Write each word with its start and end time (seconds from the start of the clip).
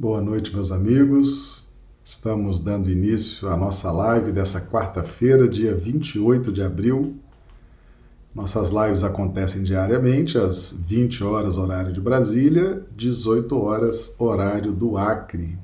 Boa 0.00 0.20
noite, 0.20 0.54
meus 0.54 0.70
amigos. 0.70 1.66
Estamos 2.04 2.60
dando 2.60 2.88
início 2.88 3.48
à 3.48 3.56
nossa 3.56 3.90
live 3.90 4.30
dessa 4.30 4.60
quarta-feira, 4.60 5.48
dia 5.48 5.74
28 5.74 6.52
de 6.52 6.62
abril. 6.62 7.16
Nossas 8.32 8.70
lives 8.70 9.02
acontecem 9.02 9.64
diariamente 9.64 10.38
às 10.38 10.72
20 10.86 11.24
horas, 11.24 11.58
horário 11.58 11.92
de 11.92 12.00
Brasília, 12.00 12.86
18 12.94 13.60
horas, 13.60 14.14
horário 14.20 14.70
do 14.70 14.96
Acre. 14.96 15.58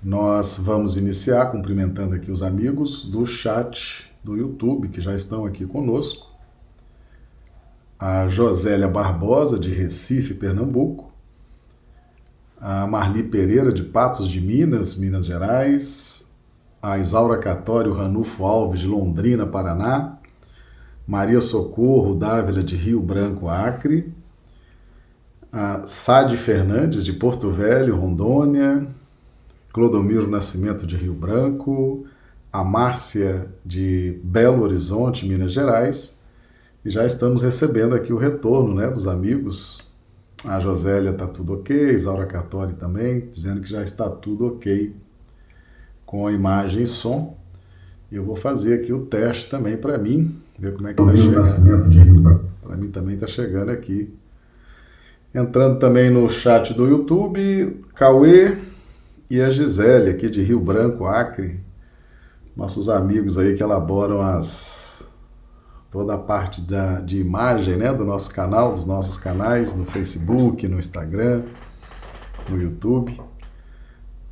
Nós 0.00 0.60
vamos 0.62 0.96
iniciar 0.96 1.46
cumprimentando 1.46 2.14
aqui 2.14 2.30
os 2.30 2.44
amigos 2.44 3.04
do 3.04 3.26
chat 3.26 4.08
do 4.22 4.36
YouTube 4.36 4.86
que 4.86 5.00
já 5.00 5.16
estão 5.16 5.44
aqui 5.44 5.66
conosco. 5.66 6.32
A 7.98 8.28
Josélia 8.28 8.86
Barbosa, 8.86 9.58
de 9.58 9.72
Recife, 9.72 10.32
Pernambuco 10.32 11.12
a 12.66 12.86
Marli 12.86 13.22
Pereira, 13.22 13.70
de 13.70 13.82
Patos 13.82 14.26
de 14.26 14.40
Minas, 14.40 14.94
Minas 14.94 15.26
Gerais, 15.26 16.26
a 16.80 16.96
Isaura 16.96 17.36
Catório 17.36 17.92
Ranulfo 17.92 18.46
Alves, 18.46 18.80
de 18.80 18.86
Londrina, 18.86 19.44
Paraná, 19.44 20.16
Maria 21.06 21.42
Socorro 21.42 22.14
Dávila, 22.14 22.64
de 22.64 22.74
Rio 22.74 23.02
Branco, 23.02 23.50
Acre, 23.50 24.10
a 25.52 25.82
Sade 25.86 26.38
Fernandes, 26.38 27.04
de 27.04 27.12
Porto 27.12 27.50
Velho, 27.50 27.96
Rondônia, 27.96 28.86
Clodomiro 29.70 30.26
Nascimento, 30.26 30.86
de 30.86 30.96
Rio 30.96 31.12
Branco, 31.12 32.06
a 32.50 32.64
Márcia, 32.64 33.46
de 33.62 34.18
Belo 34.24 34.62
Horizonte, 34.62 35.28
Minas 35.28 35.52
Gerais, 35.52 36.18
e 36.82 36.88
já 36.90 37.04
estamos 37.04 37.42
recebendo 37.42 37.94
aqui 37.94 38.10
o 38.10 38.16
retorno 38.16 38.74
né, 38.74 38.88
dos 38.88 39.06
amigos 39.06 39.83
a 40.46 40.60
Josélia 40.60 41.10
está 41.10 41.26
tudo 41.26 41.54
ok, 41.54 41.92
Isaura 41.92 42.26
Cartori 42.26 42.74
também, 42.74 43.28
dizendo 43.30 43.60
que 43.60 43.70
já 43.70 43.82
está 43.82 44.08
tudo 44.10 44.46
ok 44.46 44.94
com 46.04 46.26
a 46.26 46.32
imagem 46.32 46.82
e 46.82 46.86
som. 46.86 47.36
Eu 48.12 48.24
vou 48.24 48.36
fazer 48.36 48.74
aqui 48.74 48.92
o 48.92 49.06
teste 49.06 49.50
também 49.50 49.76
para 49.76 49.98
mim, 49.98 50.40
ver 50.58 50.74
como 50.74 50.88
é 50.88 50.94
que 50.94 51.02
está 51.02 51.44
chegando. 51.44 52.40
Para 52.62 52.76
mim 52.76 52.90
também 52.90 53.14
está 53.14 53.26
chegando 53.26 53.70
aqui. 53.70 54.14
Entrando 55.34 55.78
também 55.78 56.10
no 56.10 56.28
chat 56.28 56.72
do 56.74 56.86
YouTube, 56.86 57.84
Cauê 57.94 58.56
e 59.28 59.40
a 59.40 59.50
Gisele, 59.50 60.10
aqui 60.10 60.30
de 60.30 60.42
Rio 60.42 60.60
Branco, 60.60 61.06
Acre. 61.06 61.58
Nossos 62.56 62.88
amigos 62.88 63.36
aí 63.36 63.54
que 63.54 63.62
elaboram 63.62 64.20
as 64.20 64.93
toda 65.94 66.14
a 66.14 66.18
parte 66.18 66.60
da, 66.60 66.98
de 66.98 67.20
imagem 67.20 67.76
né, 67.76 67.92
do 67.94 68.04
nosso 68.04 68.34
canal, 68.34 68.74
dos 68.74 68.84
nossos 68.84 69.16
canais, 69.16 69.76
no 69.76 69.84
Facebook, 69.84 70.66
no 70.66 70.76
Instagram, 70.76 71.44
no 72.48 72.60
YouTube, 72.60 73.16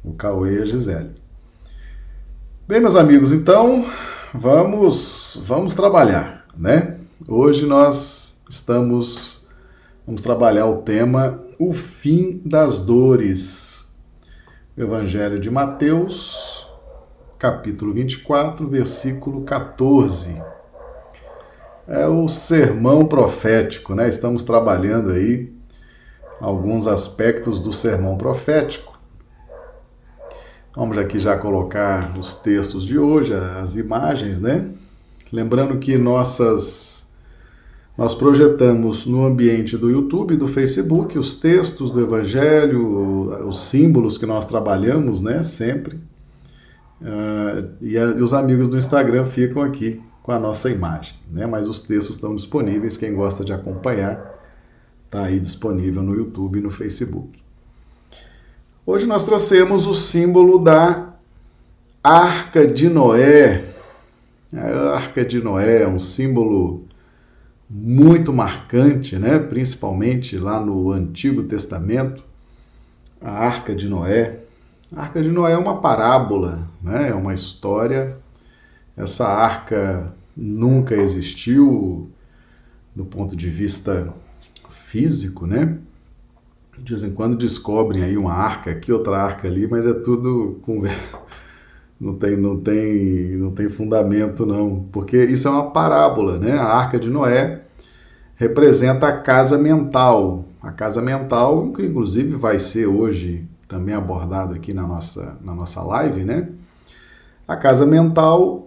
o 0.03 0.13
Cauê 0.15 0.59
e 0.59 0.63
a 0.63 0.65
Gisele. 0.65 1.15
Bem, 2.67 2.81
meus 2.81 2.97
amigos, 2.97 3.31
então 3.31 3.87
vamos, 4.35 5.41
vamos 5.47 5.73
trabalhar, 5.77 6.49
né? 6.59 6.99
Hoje 7.29 7.65
nós 7.65 8.43
estamos, 8.51 9.49
vamos 10.05 10.21
trabalhar 10.21 10.67
o 10.67 10.79
tema 10.79 11.45
O 11.61 11.73
Fim 11.73 12.43
das 12.45 12.81
Dores. 12.81 13.89
Evangelho 14.77 15.39
de 15.39 15.49
Mateus, 15.49 16.69
capítulo 17.39 17.93
24, 17.93 18.67
versículo 18.67 19.43
14 19.43 20.43
é 21.93 22.07
o 22.07 22.27
sermão 22.27 23.05
profético, 23.05 23.95
né? 23.95 24.09
Estamos 24.09 24.43
trabalhando 24.43 25.11
aí 25.11 25.53
alguns 26.41 26.87
aspectos 26.87 27.61
do 27.61 27.71
sermão 27.71 28.17
profético. 28.17 28.99
Vamos 30.75 30.97
aqui 30.97 31.19
já 31.19 31.37
colocar 31.37 32.19
os 32.19 32.35
textos 32.35 32.87
de 32.87 32.99
hoje, 32.99 33.35
as 33.35 33.77
imagens, 33.77 34.41
né? 34.41 34.71
Lembrando 35.31 35.77
que 35.79 35.99
nossas 35.99 37.13
nós 37.97 38.15
projetamos 38.15 39.05
no 39.05 39.27
ambiente 39.27 39.77
do 39.77 39.91
YouTube 39.91 40.33
e 40.33 40.39
do 40.39 40.49
Facebook 40.49 41.19
os 41.19 41.35
textos 41.35 41.91
do 41.91 42.01
Evangelho, 42.01 43.47
os 43.47 43.65
símbolos 43.65 44.17
que 44.17 44.25
nós 44.25 44.47
trabalhamos, 44.47 45.21
né? 45.21 45.43
Sempre. 45.43 45.97
Uh, 47.03 47.69
e, 47.83 47.99
a, 47.99 48.05
e 48.05 48.23
os 48.23 48.33
amigos 48.33 48.67
do 48.69 48.79
Instagram 48.79 49.27
ficam 49.27 49.61
aqui 49.61 50.01
com 50.23 50.31
a 50.31 50.39
nossa 50.39 50.71
imagem, 50.71 51.15
né? 51.31 51.47
Mas 51.47 51.67
os 51.67 51.81
textos 51.81 52.17
estão 52.17 52.35
disponíveis, 52.35 52.97
quem 52.97 53.15
gosta 53.15 53.45
de 53.45 53.53
acompanhar, 53.53 54.41
está 55.05 55.25
aí 55.25 55.41
disponível 55.41 56.03
no 56.03 56.15
YouTube 56.15 56.59
e 56.59 56.63
no 56.63 56.71
Facebook. 56.71 57.43
Hoje 58.87 59.07
nós 59.07 59.25
trouxemos 59.25 59.87
o 59.87 59.95
símbolo 59.95 60.59
da 60.59 61.15
Arca 62.03 62.67
de 62.67 62.89
Noé. 62.89 63.65
A 64.53 64.97
Arca 64.97 65.25
de 65.25 65.41
Noé 65.41 65.83
é 65.83 65.89
um 65.89 65.99
símbolo 65.99 66.87
muito 67.69 68.33
marcante, 68.33 69.17
né? 69.17 69.39
principalmente 69.39 70.37
lá 70.37 70.61
no 70.61 70.93
Antigo 70.93 71.43
Testamento. 71.45 72.23
A 73.21 73.31
Arca 73.31 73.75
de 73.75 73.89
Noé. 73.89 74.41
A 74.95 75.03
Arca 75.03 75.23
de 75.23 75.31
Noé 75.31 75.53
é 75.53 75.59
uma 75.59 75.81
parábola, 75.81 76.69
né? 76.83 77.09
é 77.11 77.15
uma 77.15 77.33
história 77.33 78.22
essa 78.97 79.27
arca 79.27 80.15
nunca 80.37 80.95
existiu 80.95 82.11
do 82.95 83.05
ponto 83.05 83.35
de 83.35 83.51
vista 83.51 84.13
físico, 84.69 85.47
né? 85.47 85.79
De 86.77 86.91
vez 86.91 87.03
em 87.03 87.13
quando 87.13 87.37
descobrem 87.37 88.03
aí 88.03 88.17
uma 88.17 88.33
arca 88.33 88.71
aqui, 88.71 88.93
outra 88.93 89.17
arca 89.17 89.47
ali, 89.49 89.67
mas 89.67 89.87
é 89.87 89.95
tudo 89.95 90.59
com 90.63 90.83
não 92.01 92.15
tem 92.15 92.37
não 92.37 92.59
tem 92.59 93.37
não 93.37 93.51
tem 93.53 93.69
fundamento 93.69 94.45
não, 94.45 94.87
porque 94.93 95.25
isso 95.25 95.49
é 95.49 95.51
uma 95.51 95.71
parábola, 95.71 96.39
né? 96.39 96.53
A 96.53 96.65
arca 96.65 96.99
de 96.99 97.09
Noé 97.09 97.63
representa 98.37 99.07
a 99.07 99.21
casa 99.21 99.57
mental, 99.57 100.45
a 100.61 100.73
casa 100.73 101.01
mental 101.01 101.73
que 101.73 101.83
inclusive 101.83 102.35
vai 102.35 102.59
ser 102.59 102.87
hoje 102.87 103.47
também 103.69 103.95
abordado 103.95 104.55
aqui 104.55 104.75
na 104.75 104.87
nossa 104.87 105.39
na 105.41 105.55
nossa 105.55 105.83
live, 105.83 106.25
né? 106.25 106.49
A 107.47 107.57
casa 107.57 107.87
mental 107.87 108.62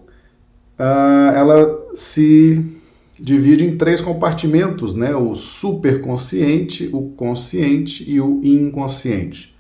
uh, 0.80 1.36
ela 1.36 1.86
se 1.94 2.64
divide 3.20 3.66
em 3.66 3.78
três 3.78 4.02
compartimentos, 4.02 4.94
né? 4.94 5.16
O 5.16 5.34
superconsciente, 5.34 6.90
o 6.92 7.10
consciente 7.12 8.10
e 8.10 8.20
o 8.20 8.42
inconsciente. 8.44 9.56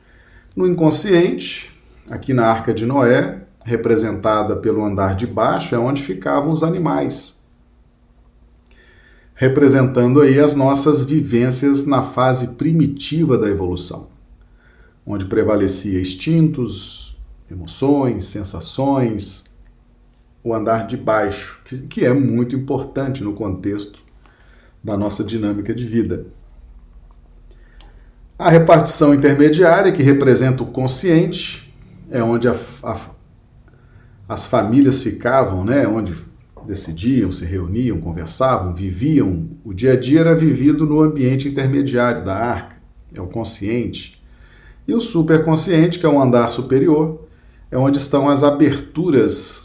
No 0.55 0.67
inconsciente, 0.67 1.71
aqui 2.09 2.33
na 2.33 2.45
Arca 2.45 2.73
de 2.73 2.85
Noé, 2.85 3.41
representada 3.63 4.55
pelo 4.55 4.83
andar 4.83 5.15
de 5.15 5.25
baixo, 5.25 5.73
é 5.73 5.79
onde 5.79 6.01
ficavam 6.01 6.53
os 6.53 6.63
animais, 6.63 7.43
representando 9.33 10.21
aí 10.21 10.39
as 10.39 10.55
nossas 10.55 11.03
vivências 11.03 11.85
na 11.85 12.03
fase 12.03 12.55
primitiva 12.55 13.37
da 13.37 13.49
evolução, 13.49 14.09
onde 15.05 15.25
prevalecia 15.25 15.99
instintos, 15.99 17.17
emoções, 17.49 18.25
sensações, 18.25 19.44
o 20.45 20.53
andar 20.53 20.85
de 20.85 20.95
baixo, 20.95 21.59
que, 21.65 21.79
que 21.79 22.05
é 22.05 22.13
muito 22.13 22.55
importante 22.55 23.23
no 23.23 23.33
contexto 23.33 23.99
da 24.83 24.95
nossa 24.95 25.23
dinâmica 25.23 25.73
de 25.73 25.83
vida. 25.83 26.27
A 28.37 28.51
repartição 28.51 29.11
intermediária, 29.11 29.91
que 29.91 30.03
representa 30.03 30.61
o 30.61 30.67
consciente, 30.67 31.73
é 32.11 32.21
onde 32.21 32.47
a, 32.47 32.55
a, 32.83 32.99
as 34.29 34.45
famílias 34.45 35.01
ficavam, 35.01 35.65
né? 35.65 35.87
onde 35.87 36.13
decidiam, 36.67 37.31
se 37.31 37.43
reuniam, 37.43 37.99
conversavam, 37.99 38.75
viviam. 38.75 39.49
O 39.63 39.73
dia 39.73 39.93
a 39.93 39.99
dia 39.99 40.19
era 40.19 40.35
vivido 40.35 40.85
no 40.85 41.01
ambiente 41.01 41.47
intermediário 41.47 42.23
da 42.23 42.35
arca, 42.35 42.75
é 43.15 43.19
o 43.19 43.25
consciente. 43.25 44.23
E 44.87 44.93
o 44.93 44.99
superconsciente, 44.99 45.97
que 45.97 46.05
é 46.05 46.09
um 46.09 46.21
andar 46.21 46.49
superior, 46.49 47.25
é 47.71 47.77
onde 47.79 47.97
estão 47.97 48.29
as 48.29 48.43
aberturas 48.43 49.64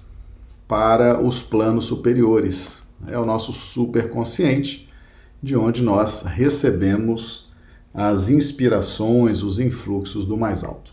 para 0.70 1.20
os 1.20 1.42
planos 1.42 1.86
superiores. 1.86 2.86
É 3.08 3.18
o 3.18 3.26
nosso 3.26 3.52
superconsciente, 3.52 4.88
de 5.42 5.56
onde 5.56 5.82
nós 5.82 6.22
recebemos 6.22 7.50
as 7.92 8.28
inspirações, 8.28 9.42
os 9.42 9.58
influxos 9.58 10.24
do 10.24 10.36
mais 10.36 10.62
alto. 10.62 10.92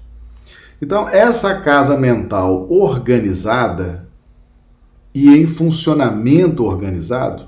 Então, 0.82 1.08
essa 1.08 1.62
casa 1.62 1.96
mental 1.96 2.68
organizada 2.72 4.10
e 5.14 5.30
em 5.30 5.46
funcionamento 5.46 6.64
organizado 6.64 7.48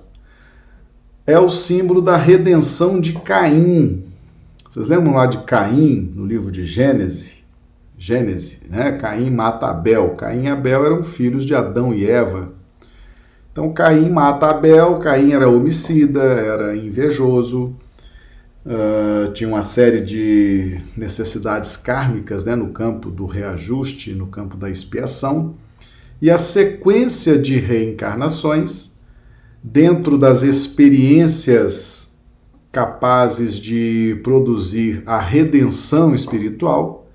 é 1.25 1.39
o 1.39 1.49
símbolo 1.49 1.99
da 1.99 2.15
redenção 2.15 3.01
de 3.01 3.13
Caim. 3.13 4.03
Vocês 4.69 4.87
lembram 4.87 5.15
lá 5.15 5.25
de 5.25 5.39
Caim, 5.45 6.13
no 6.15 6.27
livro 6.27 6.51
de 6.51 6.63
Gênesis? 6.63 7.38
Gênesis, 7.99 8.61
né? 8.69 8.93
Caim 8.93 9.29
mata 9.29 9.67
Abel. 9.67 10.11
Caim 10.11 10.45
e 10.45 10.47
Abel 10.47 10.85
eram 10.85 11.03
filhos 11.03 11.45
de 11.45 11.53
Adão 11.53 11.93
e 11.93 12.09
Eva. 12.09 12.53
Então 13.51 13.73
Caim 13.73 14.09
mata 14.09 14.47
Abel, 14.47 14.99
Caim 14.99 15.33
era 15.33 15.49
homicida, 15.49 16.21
era 16.21 16.77
invejoso, 16.77 17.75
uh, 18.65 19.29
tinha 19.33 19.49
uma 19.49 19.61
série 19.61 19.99
de 19.99 20.79
necessidades 20.95 21.75
kármicas 21.75 22.45
né, 22.45 22.55
no 22.55 22.69
campo 22.69 23.11
do 23.11 23.25
reajuste, 23.25 24.13
no 24.13 24.27
campo 24.27 24.55
da 24.55 24.69
expiação, 24.69 25.55
e 26.21 26.31
a 26.31 26.37
sequência 26.37 27.37
de 27.37 27.59
reencarnações 27.59 28.93
dentro 29.61 30.17
das 30.17 30.41
experiências 30.41 32.17
capazes 32.71 33.59
de 33.59 34.21
produzir 34.23 35.03
a 35.05 35.19
redenção 35.19 36.13
espiritual. 36.13 37.08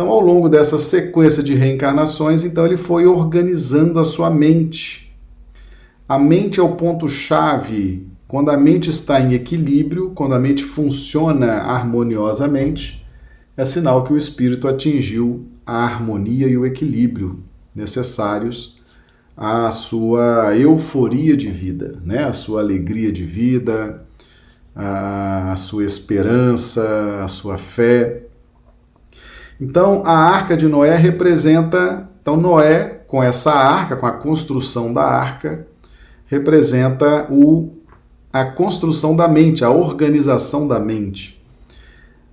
Então, 0.00 0.12
ao 0.12 0.20
longo 0.20 0.48
dessa 0.48 0.78
sequência 0.78 1.42
de 1.42 1.54
reencarnações, 1.54 2.42
então 2.42 2.64
ele 2.64 2.78
foi 2.78 3.04
organizando 3.04 4.00
a 4.00 4.04
sua 4.06 4.30
mente. 4.30 5.14
A 6.08 6.18
mente 6.18 6.58
é 6.58 6.62
o 6.62 6.74
ponto 6.74 7.06
chave 7.06 8.06
quando 8.26 8.50
a 8.50 8.56
mente 8.56 8.88
está 8.88 9.20
em 9.20 9.34
equilíbrio, 9.34 10.12
quando 10.14 10.34
a 10.34 10.38
mente 10.38 10.64
funciona 10.64 11.52
harmoniosamente, 11.52 13.06
é 13.54 13.62
sinal 13.62 14.02
que 14.02 14.10
o 14.10 14.16
espírito 14.16 14.66
atingiu 14.66 15.44
a 15.66 15.84
harmonia 15.84 16.48
e 16.48 16.56
o 16.56 16.64
equilíbrio 16.64 17.40
necessários 17.74 18.80
à 19.36 19.70
sua 19.70 20.56
euforia 20.56 21.36
de 21.36 21.50
vida, 21.50 22.00
né? 22.02 22.24
a 22.24 22.32
sua 22.32 22.62
alegria 22.62 23.12
de 23.12 23.26
vida, 23.26 24.02
a 24.74 25.56
sua 25.58 25.84
esperança, 25.84 27.20
a 27.22 27.28
sua 27.28 27.58
fé. 27.58 28.29
Então, 29.60 30.02
a 30.06 30.12
arca 30.12 30.56
de 30.56 30.66
Noé 30.66 30.96
representa. 30.96 32.08
Então, 32.22 32.36
Noé, 32.36 33.02
com 33.06 33.22
essa 33.22 33.52
arca, 33.52 33.96
com 33.96 34.06
a 34.06 34.12
construção 34.12 34.92
da 34.92 35.02
arca, 35.02 35.66
representa 36.26 37.26
o, 37.30 37.74
a 38.32 38.44
construção 38.44 39.14
da 39.14 39.28
mente, 39.28 39.64
a 39.64 39.70
organização 39.70 40.66
da 40.66 40.78
mente. 40.78 41.40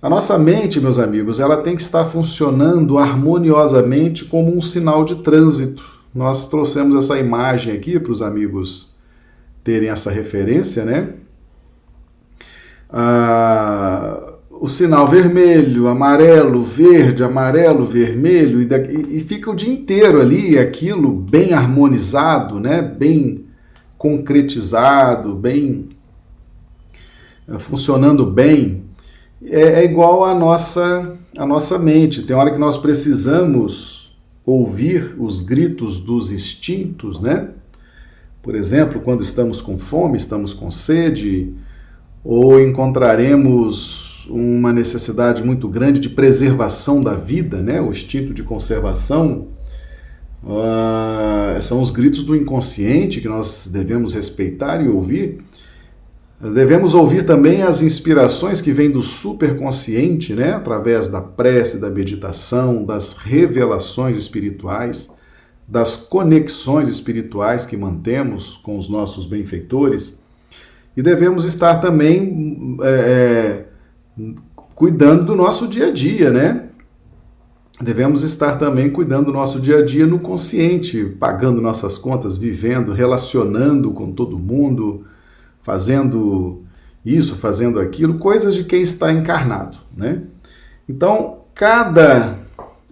A 0.00 0.08
nossa 0.08 0.38
mente, 0.38 0.80
meus 0.80 0.98
amigos, 0.98 1.40
ela 1.40 1.56
tem 1.56 1.74
que 1.74 1.82
estar 1.82 2.04
funcionando 2.04 2.96
harmoniosamente 2.96 4.24
como 4.24 4.56
um 4.56 4.60
sinal 4.60 5.04
de 5.04 5.16
trânsito. 5.16 5.84
Nós 6.14 6.46
trouxemos 6.46 6.94
essa 6.94 7.18
imagem 7.18 7.74
aqui 7.74 7.98
para 7.98 8.12
os 8.12 8.22
amigos 8.22 8.96
terem 9.64 9.88
essa 9.90 10.10
referência, 10.10 10.84
né? 10.84 11.14
Ah, 12.88 14.27
o 14.60 14.66
sinal 14.66 15.06
vermelho, 15.06 15.86
amarelo, 15.86 16.62
verde, 16.62 17.22
amarelo, 17.22 17.86
vermelho, 17.86 18.60
e, 18.60 19.16
e, 19.16 19.20
fica 19.20 19.50
o 19.50 19.54
dia 19.54 19.72
inteiro 19.72 20.20
ali 20.20 20.58
aquilo 20.58 21.12
bem 21.12 21.52
harmonizado, 21.52 22.58
né? 22.58 22.82
bem 22.82 23.44
concretizado, 23.96 25.34
bem 25.34 25.88
eh, 27.48 27.58
funcionando 27.58 28.26
bem, 28.26 28.84
é, 29.44 29.80
é 29.80 29.84
igual 29.84 30.24
à 30.24 30.34
nossa, 30.34 31.16
à 31.36 31.46
nossa 31.46 31.78
mente. 31.78 32.22
Tem 32.22 32.34
hora 32.34 32.50
que 32.50 32.58
nós 32.58 32.76
precisamos 32.76 34.16
ouvir 34.44 35.14
os 35.18 35.40
gritos 35.40 36.00
dos 36.00 36.32
instintos, 36.32 37.20
né? 37.20 37.50
Por 38.42 38.54
exemplo, 38.54 39.00
quando 39.00 39.22
estamos 39.22 39.60
com 39.60 39.76
fome, 39.76 40.16
estamos 40.16 40.54
com 40.54 40.70
sede, 40.70 41.52
ou 42.24 42.60
encontraremos 42.60 44.17
uma 44.28 44.72
necessidade 44.72 45.42
muito 45.42 45.68
grande 45.68 46.00
de 46.00 46.08
preservação 46.08 47.00
da 47.00 47.14
vida, 47.14 47.62
né? 47.62 47.80
O 47.80 47.90
instinto 47.90 48.32
de 48.34 48.42
conservação 48.42 49.48
uh, 50.42 51.60
são 51.62 51.80
os 51.80 51.90
gritos 51.90 52.24
do 52.24 52.36
inconsciente 52.36 53.20
que 53.20 53.28
nós 53.28 53.68
devemos 53.72 54.14
respeitar 54.14 54.84
e 54.84 54.88
ouvir. 54.88 55.38
Devemos 56.40 56.94
ouvir 56.94 57.26
também 57.26 57.62
as 57.62 57.82
inspirações 57.82 58.60
que 58.60 58.70
vêm 58.70 58.88
do 58.88 59.02
superconsciente, 59.02 60.34
né? 60.34 60.52
através 60.52 61.08
da 61.08 61.20
prece, 61.20 61.80
da 61.80 61.90
meditação, 61.90 62.84
das 62.84 63.14
revelações 63.14 64.16
espirituais, 64.16 65.16
das 65.66 65.96
conexões 65.96 66.88
espirituais 66.88 67.66
que 67.66 67.76
mantemos 67.76 68.56
com 68.56 68.76
os 68.76 68.88
nossos 68.88 69.26
benfeitores. 69.26 70.22
E 70.96 71.02
devemos 71.02 71.44
estar 71.44 71.80
também 71.80 72.78
é, 72.82 73.64
cuidando 74.74 75.24
do 75.24 75.36
nosso 75.36 75.66
dia 75.68 75.88
a 75.88 75.90
dia, 75.90 76.30
né? 76.30 76.64
Devemos 77.80 78.22
estar 78.22 78.58
também 78.58 78.90
cuidando 78.90 79.26
do 79.26 79.32
nosso 79.32 79.60
dia 79.60 79.78
a 79.78 79.84
dia 79.84 80.06
no 80.06 80.18
consciente, 80.18 81.04
pagando 81.04 81.60
nossas 81.60 81.96
contas, 81.96 82.36
vivendo, 82.36 82.92
relacionando 82.92 83.92
com 83.92 84.10
todo 84.12 84.38
mundo, 84.38 85.04
fazendo 85.62 86.62
isso, 87.04 87.36
fazendo 87.36 87.78
aquilo, 87.78 88.18
coisas 88.18 88.54
de 88.54 88.64
quem 88.64 88.82
está 88.82 89.12
encarnado, 89.12 89.78
né? 89.96 90.22
Então, 90.88 91.38
cada 91.54 92.36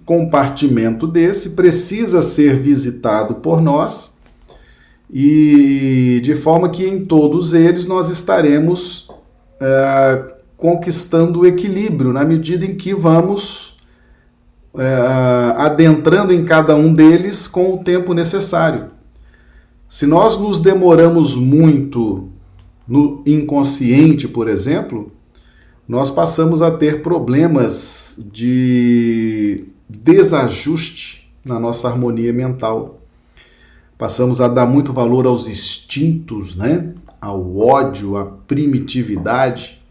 compartimento 0.04 1.06
desse 1.06 1.50
precisa 1.50 2.22
ser 2.22 2.54
visitado 2.54 3.36
por 3.36 3.60
nós 3.60 4.18
e 5.12 6.20
de 6.22 6.34
forma 6.36 6.68
que 6.68 6.86
em 6.86 7.04
todos 7.04 7.54
eles 7.54 7.86
nós 7.86 8.08
estaremos 8.08 9.08
é, 9.60 10.35
conquistando 10.56 11.40
o 11.40 11.46
equilíbrio 11.46 12.12
na 12.12 12.24
medida 12.24 12.64
em 12.64 12.74
que 12.74 12.94
vamos 12.94 13.76
é, 14.76 15.54
adentrando 15.56 16.32
em 16.32 16.44
cada 16.44 16.74
um 16.74 16.92
deles 16.92 17.46
com 17.46 17.74
o 17.74 17.78
tempo 17.78 18.14
necessário. 18.14 18.90
Se 19.88 20.06
nós 20.06 20.38
nos 20.38 20.58
demoramos 20.58 21.36
muito 21.36 22.28
no 22.86 23.22
inconsciente, 23.26 24.26
por 24.26 24.48
exemplo, 24.48 25.12
nós 25.88 26.10
passamos 26.10 26.62
a 26.62 26.70
ter 26.70 27.02
problemas 27.02 28.18
de 28.32 29.64
desajuste 29.88 31.30
na 31.44 31.60
nossa 31.60 31.88
harmonia 31.88 32.32
mental. 32.32 33.00
Passamos 33.96 34.40
a 34.40 34.48
dar 34.48 34.66
muito 34.66 34.92
valor 34.92 35.26
aos 35.26 35.48
instintos, 35.48 36.56
né? 36.56 36.92
ao 37.20 37.56
ódio, 37.56 38.16
à 38.16 38.24
primitividade. 38.24 39.82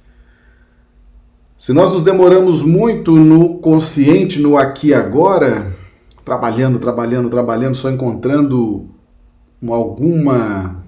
Se 1.66 1.74
nós 1.74 1.92
nos 1.92 2.04
demoramos 2.04 2.62
muito 2.62 3.16
no 3.16 3.58
consciente, 3.58 4.40
no 4.40 4.56
aqui 4.56 4.90
e 4.90 4.94
agora, 4.94 5.76
trabalhando, 6.24 6.78
trabalhando, 6.78 7.28
trabalhando, 7.28 7.74
só 7.74 7.90
encontrando 7.90 8.88
alguma 9.68 10.84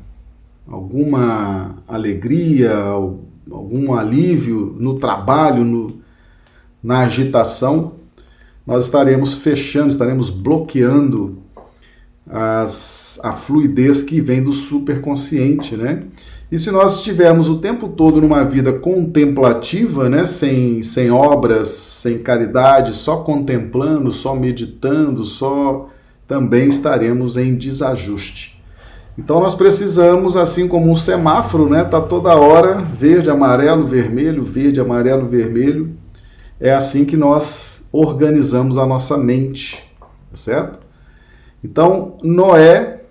alguma 0.67 1.77
alegria, 1.87 2.77
algum 2.77 3.95
alívio 3.95 4.75
no 4.79 4.99
trabalho, 4.99 5.65
no, 5.65 5.99
na 6.83 6.99
agitação, 6.99 7.93
nós 8.63 8.85
estaremos 8.85 9.33
fechando, 9.33 9.87
estaremos 9.87 10.29
bloqueando 10.29 11.39
as, 12.29 13.19
a 13.23 13.31
fluidez 13.31 14.03
que 14.03 14.21
vem 14.21 14.43
do 14.43 14.53
superconsciente, 14.53 15.75
né? 15.75 16.03
E 16.49 16.57
se 16.57 16.71
nós 16.71 16.97
estivermos 16.97 17.49
o 17.49 17.59
tempo 17.59 17.89
todo 17.89 18.21
numa 18.21 18.45
vida 18.45 18.71
contemplativa, 18.71 20.07
né, 20.07 20.23
sem, 20.23 20.81
sem 20.81 21.11
obras, 21.11 21.67
sem 21.67 22.19
caridade, 22.19 22.95
só 22.95 23.17
contemplando, 23.17 24.11
só 24.11 24.33
meditando, 24.33 25.25
só 25.25 25.89
também 26.25 26.69
estaremos 26.69 27.35
em 27.35 27.55
desajuste. 27.55 28.57
Então 29.17 29.39
nós 29.39 29.55
precisamos, 29.55 30.37
assim 30.37 30.67
como 30.67 30.91
um 30.91 30.95
semáforo, 30.95 31.67
né? 31.67 31.83
Tá 31.83 31.99
toda 31.99 32.35
hora 32.35 32.75
verde, 32.75 33.29
amarelo, 33.31 33.85
vermelho, 33.85 34.43
verde, 34.43 34.79
amarelo, 34.79 35.27
vermelho. 35.27 35.97
É 36.59 36.73
assim 36.73 37.03
que 37.03 37.17
nós 37.17 37.87
organizamos 37.91 38.77
a 38.77 38.85
nossa 38.85 39.17
mente, 39.17 39.83
tá 39.99 40.37
certo? 40.37 40.79
Então 41.63 42.15
Noé 42.21 43.01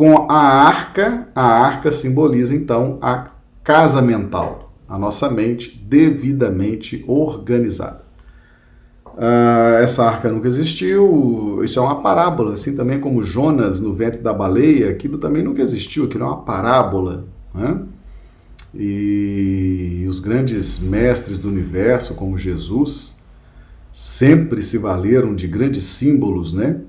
com 0.00 0.30
a 0.30 0.64
arca, 0.64 1.28
a 1.34 1.44
arca 1.44 1.92
simboliza 1.92 2.54
então 2.54 2.96
a 3.02 3.32
casa 3.62 4.00
mental, 4.00 4.72
a 4.88 4.98
nossa 4.98 5.30
mente 5.30 5.78
devidamente 5.78 7.04
organizada. 7.06 8.00
Uh, 9.04 9.76
essa 9.82 10.06
arca 10.06 10.30
nunca 10.30 10.48
existiu, 10.48 11.60
isso 11.62 11.78
é 11.78 11.82
uma 11.82 12.00
parábola, 12.00 12.54
assim 12.54 12.74
também 12.74 12.98
como 12.98 13.22
Jonas 13.22 13.82
no 13.82 13.92
ventre 13.92 14.22
da 14.22 14.32
baleia, 14.32 14.88
aquilo 14.88 15.18
também 15.18 15.42
nunca 15.42 15.60
existiu, 15.60 16.06
aquilo 16.06 16.24
é 16.24 16.28
uma 16.28 16.44
parábola. 16.44 17.26
Né? 17.54 17.82
E 18.74 20.06
os 20.08 20.18
grandes 20.18 20.78
mestres 20.78 21.38
do 21.38 21.50
universo, 21.50 22.14
como 22.14 22.38
Jesus, 22.38 23.20
sempre 23.92 24.62
se 24.62 24.78
valeram 24.78 25.34
de 25.34 25.46
grandes 25.46 25.84
símbolos, 25.84 26.54
né? 26.54 26.80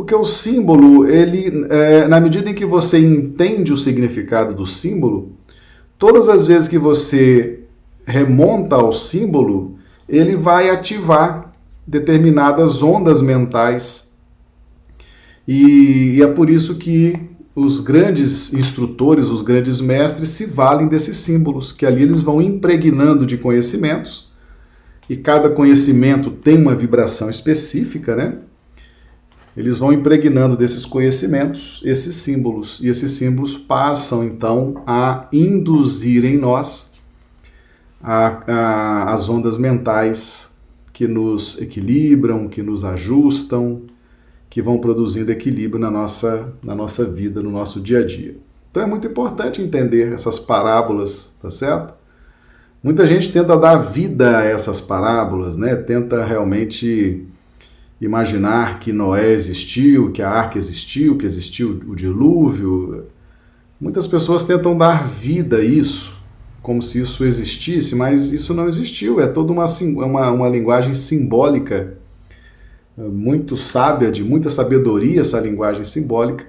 Porque 0.00 0.14
o 0.14 0.24
símbolo, 0.24 1.06
ele, 1.06 1.66
é, 1.68 2.08
na 2.08 2.18
medida 2.18 2.48
em 2.48 2.54
que 2.54 2.64
você 2.64 2.98
entende 2.98 3.70
o 3.70 3.76
significado 3.76 4.54
do 4.54 4.64
símbolo, 4.64 5.32
todas 5.98 6.26
as 6.26 6.46
vezes 6.46 6.70
que 6.70 6.78
você 6.78 7.64
remonta 8.06 8.76
ao 8.76 8.92
símbolo, 8.92 9.76
ele 10.08 10.36
vai 10.36 10.70
ativar 10.70 11.52
determinadas 11.86 12.82
ondas 12.82 13.20
mentais. 13.20 14.16
E, 15.46 16.14
e 16.16 16.22
é 16.22 16.28
por 16.28 16.48
isso 16.48 16.76
que 16.76 17.14
os 17.54 17.80
grandes 17.80 18.54
instrutores, 18.54 19.28
os 19.28 19.42
grandes 19.42 19.82
mestres 19.82 20.30
se 20.30 20.46
valem 20.46 20.88
desses 20.88 21.18
símbolos, 21.18 21.72
que 21.72 21.84
ali 21.84 22.04
eles 22.04 22.22
vão 22.22 22.40
impregnando 22.40 23.26
de 23.26 23.36
conhecimentos, 23.36 24.32
e 25.10 25.14
cada 25.14 25.50
conhecimento 25.50 26.30
tem 26.30 26.56
uma 26.56 26.74
vibração 26.74 27.28
específica, 27.28 28.16
né? 28.16 28.38
Eles 29.56 29.78
vão 29.78 29.92
impregnando 29.92 30.56
desses 30.56 30.86
conhecimentos 30.86 31.82
esses 31.84 32.14
símbolos, 32.16 32.80
e 32.80 32.88
esses 32.88 33.12
símbolos 33.12 33.56
passam 33.56 34.22
então 34.24 34.82
a 34.86 35.28
induzir 35.32 36.24
em 36.24 36.38
nós 36.38 36.92
a, 38.02 38.42
a, 38.46 39.12
as 39.12 39.28
ondas 39.28 39.58
mentais 39.58 40.54
que 40.92 41.08
nos 41.08 41.60
equilibram, 41.60 42.48
que 42.48 42.62
nos 42.62 42.84
ajustam, 42.84 43.82
que 44.48 44.60
vão 44.60 44.78
produzindo 44.78 45.30
equilíbrio 45.30 45.80
na 45.80 45.90
nossa, 45.90 46.52
na 46.62 46.74
nossa 46.74 47.04
vida, 47.04 47.42
no 47.42 47.50
nosso 47.50 47.80
dia 47.80 48.00
a 48.00 48.06
dia. 48.06 48.36
Então 48.70 48.82
é 48.82 48.86
muito 48.86 49.06
importante 49.06 49.60
entender 49.60 50.12
essas 50.12 50.38
parábolas, 50.38 51.34
tá 51.40 51.50
certo? 51.50 51.94
Muita 52.82 53.06
gente 53.06 53.30
tenta 53.30 53.56
dar 53.56 53.76
vida 53.76 54.38
a 54.38 54.44
essas 54.44 54.80
parábolas, 54.80 55.56
né? 55.56 55.76
Tenta 55.76 56.24
realmente 56.24 57.26
imaginar 58.00 58.78
que 58.78 58.92
Noé 58.92 59.32
existiu, 59.32 60.10
que 60.10 60.22
a 60.22 60.30
arca 60.30 60.56
existiu, 60.56 61.18
que 61.18 61.26
existiu 61.26 61.78
o 61.86 61.94
dilúvio. 61.94 63.04
Muitas 63.80 64.06
pessoas 64.06 64.44
tentam 64.44 64.76
dar 64.76 65.06
vida 65.06 65.58
a 65.58 65.64
isso, 65.64 66.18
como 66.62 66.80
se 66.80 67.00
isso 67.00 67.24
existisse, 67.24 67.94
mas 67.94 68.32
isso 68.32 68.54
não 68.54 68.68
existiu. 68.68 69.20
É 69.20 69.26
toda 69.26 69.52
uma, 69.52 69.66
uma, 69.66 70.30
uma 70.30 70.48
linguagem 70.48 70.94
simbólica, 70.94 71.98
eh, 72.96 73.02
muito 73.02 73.56
sábia, 73.56 74.10
de 74.10 74.24
muita 74.24 74.48
sabedoria 74.48 75.20
essa 75.20 75.38
linguagem 75.38 75.84
simbólica. 75.84 76.46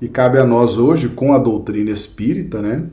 E 0.00 0.08
cabe 0.08 0.38
a 0.38 0.44
nós 0.44 0.78
hoje, 0.78 1.08
com 1.08 1.32
a 1.32 1.38
doutrina 1.38 1.90
espírita, 1.90 2.62
né? 2.62 2.84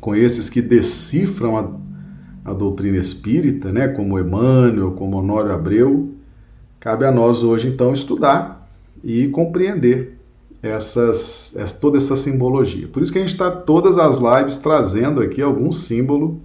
com 0.00 0.14
esses 0.14 0.50
que 0.50 0.60
decifram 0.60 1.56
a, 1.56 2.50
a 2.50 2.52
doutrina 2.52 2.98
espírita, 2.98 3.72
né? 3.72 3.88
como 3.88 4.18
Emmanuel, 4.18 4.92
como 4.92 5.18
Honório 5.18 5.52
Abreu, 5.52 6.17
Cabe 6.80 7.04
a 7.04 7.10
nós 7.10 7.42
hoje, 7.42 7.68
então, 7.68 7.92
estudar 7.92 8.68
e 9.02 9.28
compreender 9.28 10.18
essas, 10.62 11.54
essa, 11.56 11.76
toda 11.78 11.98
essa 11.98 12.14
simbologia. 12.14 12.88
Por 12.88 13.02
isso 13.02 13.12
que 13.12 13.18
a 13.18 13.20
gente 13.20 13.32
está 13.32 13.50
todas 13.50 13.98
as 13.98 14.18
lives 14.18 14.58
trazendo 14.58 15.20
aqui 15.20 15.42
algum 15.42 15.72
símbolo 15.72 16.40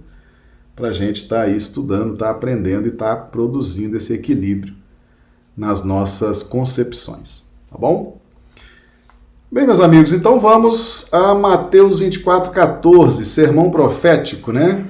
para 0.74 0.88
a 0.88 0.92
gente 0.92 1.22
estar 1.22 1.36
tá 1.36 1.42
aí 1.42 1.56
estudando, 1.56 2.14
estar 2.14 2.26
tá 2.26 2.30
aprendendo 2.32 2.86
e 2.86 2.90
estar 2.90 3.14
tá 3.14 3.22
produzindo 3.22 3.96
esse 3.96 4.12
equilíbrio 4.12 4.74
nas 5.56 5.84
nossas 5.84 6.42
concepções. 6.42 7.44
Tá 7.70 7.78
bom? 7.78 8.18
Bem, 9.50 9.66
meus 9.66 9.78
amigos, 9.78 10.12
então 10.12 10.40
vamos 10.40 11.06
a 11.12 11.32
Mateus 11.32 12.00
24, 12.00 12.50
14, 12.50 13.24
sermão 13.24 13.70
profético, 13.70 14.50
né? 14.50 14.84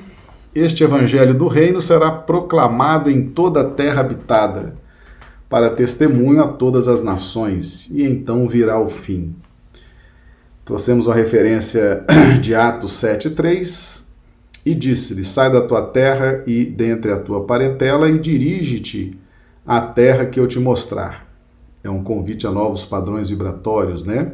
Este 0.54 0.84
evangelho 0.84 1.34
do 1.34 1.48
reino 1.48 1.82
será 1.82 2.10
proclamado 2.10 3.10
em 3.10 3.28
toda 3.28 3.60
a 3.60 3.70
terra 3.70 4.00
habitada 4.00 4.83
para 5.54 5.70
testemunho 5.70 6.42
a 6.42 6.48
todas 6.48 6.88
as 6.88 7.00
nações, 7.00 7.88
e 7.92 8.02
então 8.02 8.48
virá 8.48 8.76
o 8.80 8.88
fim. 8.88 9.36
Trouxemos 10.64 11.06
uma 11.06 11.14
referência 11.14 12.04
de 12.42 12.56
Atos 12.56 12.90
7,3 12.94 14.02
e 14.66 14.74
disse-lhe: 14.74 15.24
Sai 15.24 15.52
da 15.52 15.60
tua 15.60 15.80
terra 15.80 16.42
e 16.44 16.64
dentre 16.64 17.12
a 17.12 17.20
tua 17.20 17.44
parentela 17.44 18.10
e 18.10 18.18
dirige-te 18.18 19.16
à 19.64 19.80
terra 19.80 20.26
que 20.26 20.40
eu 20.40 20.48
te 20.48 20.58
mostrar. 20.58 21.24
É 21.84 21.88
um 21.88 22.02
convite 22.02 22.48
a 22.48 22.50
novos 22.50 22.84
padrões 22.84 23.30
vibratórios, 23.30 24.02
né? 24.02 24.32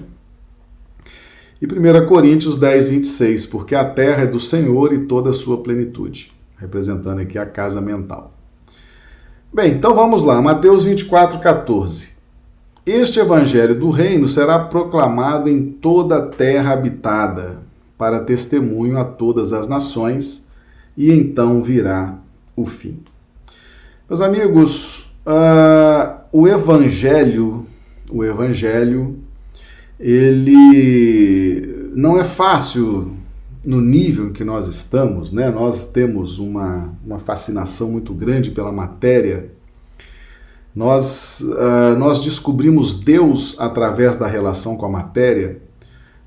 E 1.60 1.66
1 1.66 2.06
Coríntios 2.06 2.56
10, 2.56 2.88
26, 2.88 3.44
porque 3.44 3.74
a 3.74 3.84
terra 3.84 4.22
é 4.22 4.26
do 4.26 4.40
Senhor 4.40 4.94
e 4.94 5.00
toda 5.00 5.28
a 5.28 5.34
sua 5.34 5.62
plenitude, 5.62 6.32
representando 6.56 7.18
aqui 7.18 7.36
a 7.36 7.44
casa 7.44 7.78
mental. 7.78 8.39
Bem, 9.52 9.72
então 9.72 9.96
vamos 9.96 10.22
lá, 10.22 10.40
Mateus 10.40 10.84
24, 10.84 11.40
14. 11.40 12.12
Este 12.86 13.18
evangelho 13.18 13.74
do 13.74 13.90
reino 13.90 14.28
será 14.28 14.60
proclamado 14.60 15.50
em 15.50 15.60
toda 15.72 16.18
a 16.18 16.26
terra 16.26 16.72
habitada, 16.72 17.58
para 17.98 18.20
testemunho 18.20 18.96
a 18.96 19.04
todas 19.04 19.52
as 19.52 19.66
nações, 19.66 20.48
e 20.96 21.10
então 21.10 21.60
virá 21.60 22.14
o 22.54 22.64
fim. 22.64 23.00
Meus 24.08 24.20
amigos, 24.20 25.10
uh, 25.26 26.20
o 26.30 26.46
evangelho, 26.46 27.66
o 28.08 28.24
evangelho, 28.24 29.18
ele 29.98 31.90
não 31.92 32.20
é 32.20 32.22
fácil 32.22 33.16
no 33.64 33.80
nível 33.80 34.28
em 34.28 34.32
que 34.32 34.44
nós 34.44 34.66
estamos, 34.66 35.32
né, 35.32 35.50
nós 35.50 35.86
temos 35.86 36.38
uma, 36.38 36.94
uma 37.04 37.18
fascinação 37.18 37.90
muito 37.90 38.14
grande 38.14 38.50
pela 38.50 38.72
matéria. 38.72 39.52
Nós, 40.74 41.40
uh, 41.42 41.98
nós 41.98 42.22
descobrimos 42.22 42.94
Deus 42.94 43.56
através 43.58 44.16
da 44.16 44.26
relação 44.26 44.76
com 44.76 44.86
a 44.86 44.88
matéria, 44.88 45.60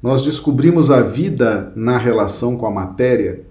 nós 0.01 0.23
descobrimos 0.23 0.91
a 0.91 1.01
vida 1.01 1.71
na 1.75 1.97
relação 1.97 2.57
com 2.57 2.67
a 2.67 2.71
matéria 2.71 3.45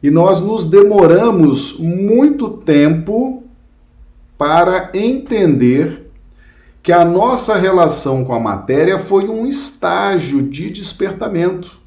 e 0.00 0.10
nós 0.10 0.40
nos 0.40 0.64
demoramos 0.64 1.76
muito 1.78 2.48
tempo 2.50 3.42
para 4.38 4.90
entender 4.94 6.08
que 6.80 6.92
a 6.92 7.04
nossa 7.04 7.56
relação 7.56 8.24
com 8.24 8.32
a 8.32 8.38
matéria 8.38 8.96
foi 8.96 9.28
um 9.28 9.44
estágio 9.44 10.40
de 10.40 10.70
despertamento. 10.70 11.78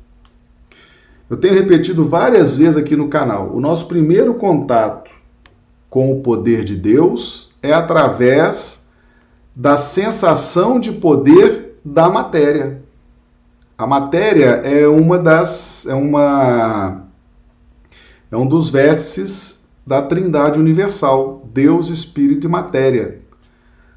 Eu 1.31 1.37
tenho 1.37 1.53
repetido 1.53 2.05
várias 2.05 2.57
vezes 2.57 2.75
aqui 2.75 2.93
no 2.93 3.07
canal: 3.07 3.55
o 3.55 3.61
nosso 3.61 3.87
primeiro 3.87 4.33
contato 4.33 5.09
com 5.89 6.11
o 6.11 6.19
poder 6.19 6.61
de 6.65 6.75
Deus 6.75 7.55
é 7.63 7.71
através 7.71 8.89
da 9.55 9.77
sensação 9.77 10.77
de 10.77 10.91
poder 10.91 11.79
da 11.85 12.09
matéria. 12.09 12.83
A 13.77 13.87
matéria 13.87 14.61
é 14.65 14.85
uma 14.89 15.17
das 15.17 15.87
é 15.87 15.95
uma 15.95 17.03
é 18.29 18.35
um 18.35 18.45
dos 18.45 18.69
vértices 18.69 19.65
da 19.87 20.01
Trindade 20.01 20.59
universal, 20.59 21.47
Deus, 21.53 21.87
Espírito 21.87 22.45
e 22.45 22.49
matéria. 22.49 23.21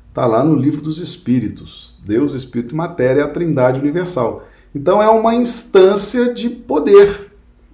Está 0.08 0.24
lá 0.24 0.44
no 0.44 0.54
livro 0.54 0.82
dos 0.82 0.98
Espíritos. 0.98 1.98
Deus, 2.06 2.32
Espírito 2.32 2.74
e 2.74 2.76
matéria 2.76 3.22
é 3.22 3.24
a 3.24 3.28
Trindade 3.28 3.80
universal. 3.80 4.46
Então 4.74 5.02
é 5.02 5.08
uma 5.08 5.34
instância 5.34 6.34
de 6.34 6.50
poder, 6.50 7.30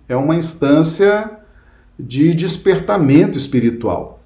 é 0.08 0.14
uma 0.14 0.36
instância 0.36 1.30
de 1.98 2.34
despertamento 2.34 3.38
espiritual. 3.38 4.20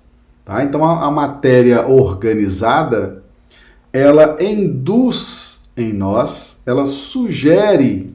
Tá? 0.45 0.64
Então 0.64 0.85
a, 0.85 1.07
a 1.07 1.11
matéria 1.11 1.87
organizada, 1.87 3.23
ela 3.93 4.37
induz 4.40 5.71
em 5.76 5.93
nós, 5.93 6.62
ela 6.66 6.85
sugere 6.85 8.14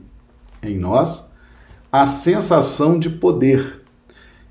em 0.62 0.78
nós 0.78 1.32
a 1.92 2.06
sensação 2.06 3.00
de 3.00 3.10
poder. 3.10 3.82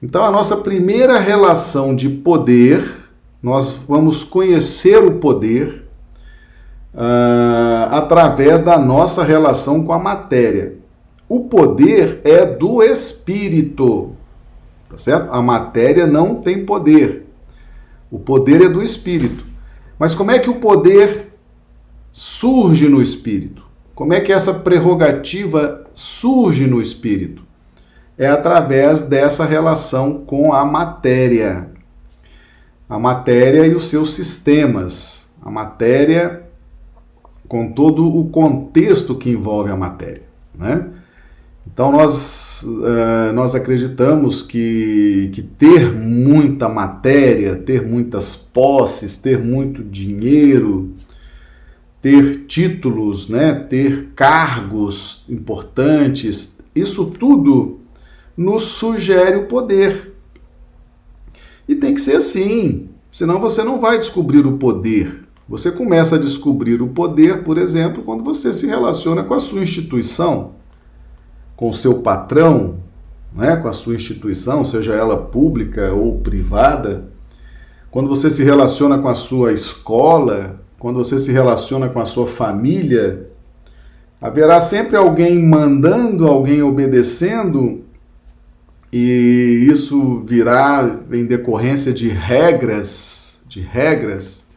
Então 0.03 0.25
a 0.25 0.31
nossa 0.31 0.57
primeira 0.57 1.19
relação 1.19 1.95
de 1.95 2.09
poder, 2.09 3.11
nós 3.43 3.77
vamos 3.77 4.25
conhecer 4.25 4.99
o 4.99 5.19
poder 5.19 5.88
uh, 6.95 7.95
através 7.95 8.61
da 8.61 8.79
nossa 8.79 9.23
relação 9.23 9.85
com 9.85 9.93
a 9.93 9.99
matéria. 9.99 10.77
O 11.29 11.41
poder 11.41 12.21
é 12.25 12.45
do 12.47 12.83
espírito, 12.83 14.13
tá 14.89 14.97
certo? 14.97 15.31
A 15.31 15.43
matéria 15.43 16.07
não 16.07 16.37
tem 16.37 16.65
poder. 16.65 17.27
O 18.11 18.19
poder 18.19 18.63
é 18.63 18.69
do 18.69 18.83
espírito. 18.83 19.45
Mas 19.99 20.15
como 20.15 20.31
é 20.31 20.39
que 20.39 20.49
o 20.49 20.61
poder 20.61 21.33
surge 22.11 22.89
no 22.89 23.03
espírito? 23.03 23.67
Como 23.95 24.15
é 24.15 24.21
que 24.21 24.33
essa 24.33 24.55
prerrogativa 24.55 25.85
surge 25.93 26.67
no 26.67 26.81
espírito? 26.81 27.43
É 28.17 28.29
através 28.29 29.03
dessa 29.03 29.45
relação 29.45 30.25
com 30.25 30.53
a 30.53 30.65
matéria. 30.65 31.69
A 32.89 32.99
matéria 32.99 33.67
e 33.67 33.75
os 33.75 33.85
seus 33.85 34.15
sistemas. 34.15 35.33
A 35.43 35.51
matéria 35.51 36.48
com 37.49 37.73
todo 37.73 38.07
o 38.07 38.29
contexto 38.29 39.15
que 39.15 39.31
envolve 39.31 39.71
a 39.71 39.77
matéria. 39.77 40.23
Né? 40.57 40.87
Então, 41.67 41.91
nós, 41.91 42.63
uh, 42.63 43.33
nós 43.33 43.55
acreditamos 43.55 44.43
que, 44.43 45.31
que 45.33 45.43
ter 45.43 45.93
muita 45.93 46.69
matéria, 46.69 47.57
ter 47.57 47.87
muitas 47.87 48.37
posses, 48.37 49.17
ter 49.17 49.39
muito 49.39 49.83
dinheiro, 49.83 50.95
ter 52.03 52.47
títulos, 52.47 53.29
né, 53.29 53.55
ter 53.55 54.11
cargos 54.15 55.25
importantes, 55.29 56.61
isso 56.75 57.07
tudo 57.07 57.81
nos 58.37 58.63
sugere 58.65 59.37
o 59.37 59.47
poder. 59.47 60.15
E 61.69 61.75
tem 61.75 61.93
que 61.93 62.01
ser 62.01 62.17
assim, 62.17 62.89
senão 63.11 63.41
você 63.41 63.63
não 63.63 63.81
vai 63.81 63.99
descobrir 63.99 64.47
o 64.47 64.57
poder 64.57 65.28
Você 65.49 65.71
começa 65.71 66.17
a 66.17 66.19
descobrir 66.19 66.83
o 66.83 66.89
poder, 66.89 67.43
por 67.43 67.57
exemplo, 67.57 68.03
quando 68.03 68.23
você 68.23 68.53
se 68.53 68.67
relaciona 68.67 69.25
com 69.25 69.33
a 69.33 69.39
sua 69.39 69.63
instituição, 69.63 70.53
com 71.57 71.71
o 71.71 71.73
seu 71.73 72.01
patrão, 72.01 72.77
né, 73.35 73.57
com 73.57 73.67
a 73.67 73.73
sua 73.73 73.95
instituição, 73.95 74.63
seja 74.63 74.95
ela 74.95 75.17
pública 75.17 75.93
ou 75.95 76.19
privada, 76.19 77.09
quando 77.91 78.09
você 78.09 78.29
se 78.29 78.45
relaciona 78.45 78.99
com 78.99 79.09
a 79.09 79.15
sua 79.15 79.53
escola, 79.53 80.61
quando 80.79 80.97
você 80.97 81.19
se 81.19 81.33
relaciona 81.33 81.89
com 81.89 81.99
a 81.99 82.05
sua 82.05 82.27
família, 82.27 83.31
haverá 84.21 84.61
sempre 84.61 84.99
alguém 84.99 85.43
mandando, 85.43 86.27
alguém 86.27 86.63
obedecendo, 86.63 87.85
e 88.93 89.67
isso 89.71 90.23
virá 90.25 91.01
em 91.11 91.25
decorrência 91.25 91.93
de 91.93 92.09
regras, 92.09 93.43
de 93.49 93.61
regras, 93.61 94.48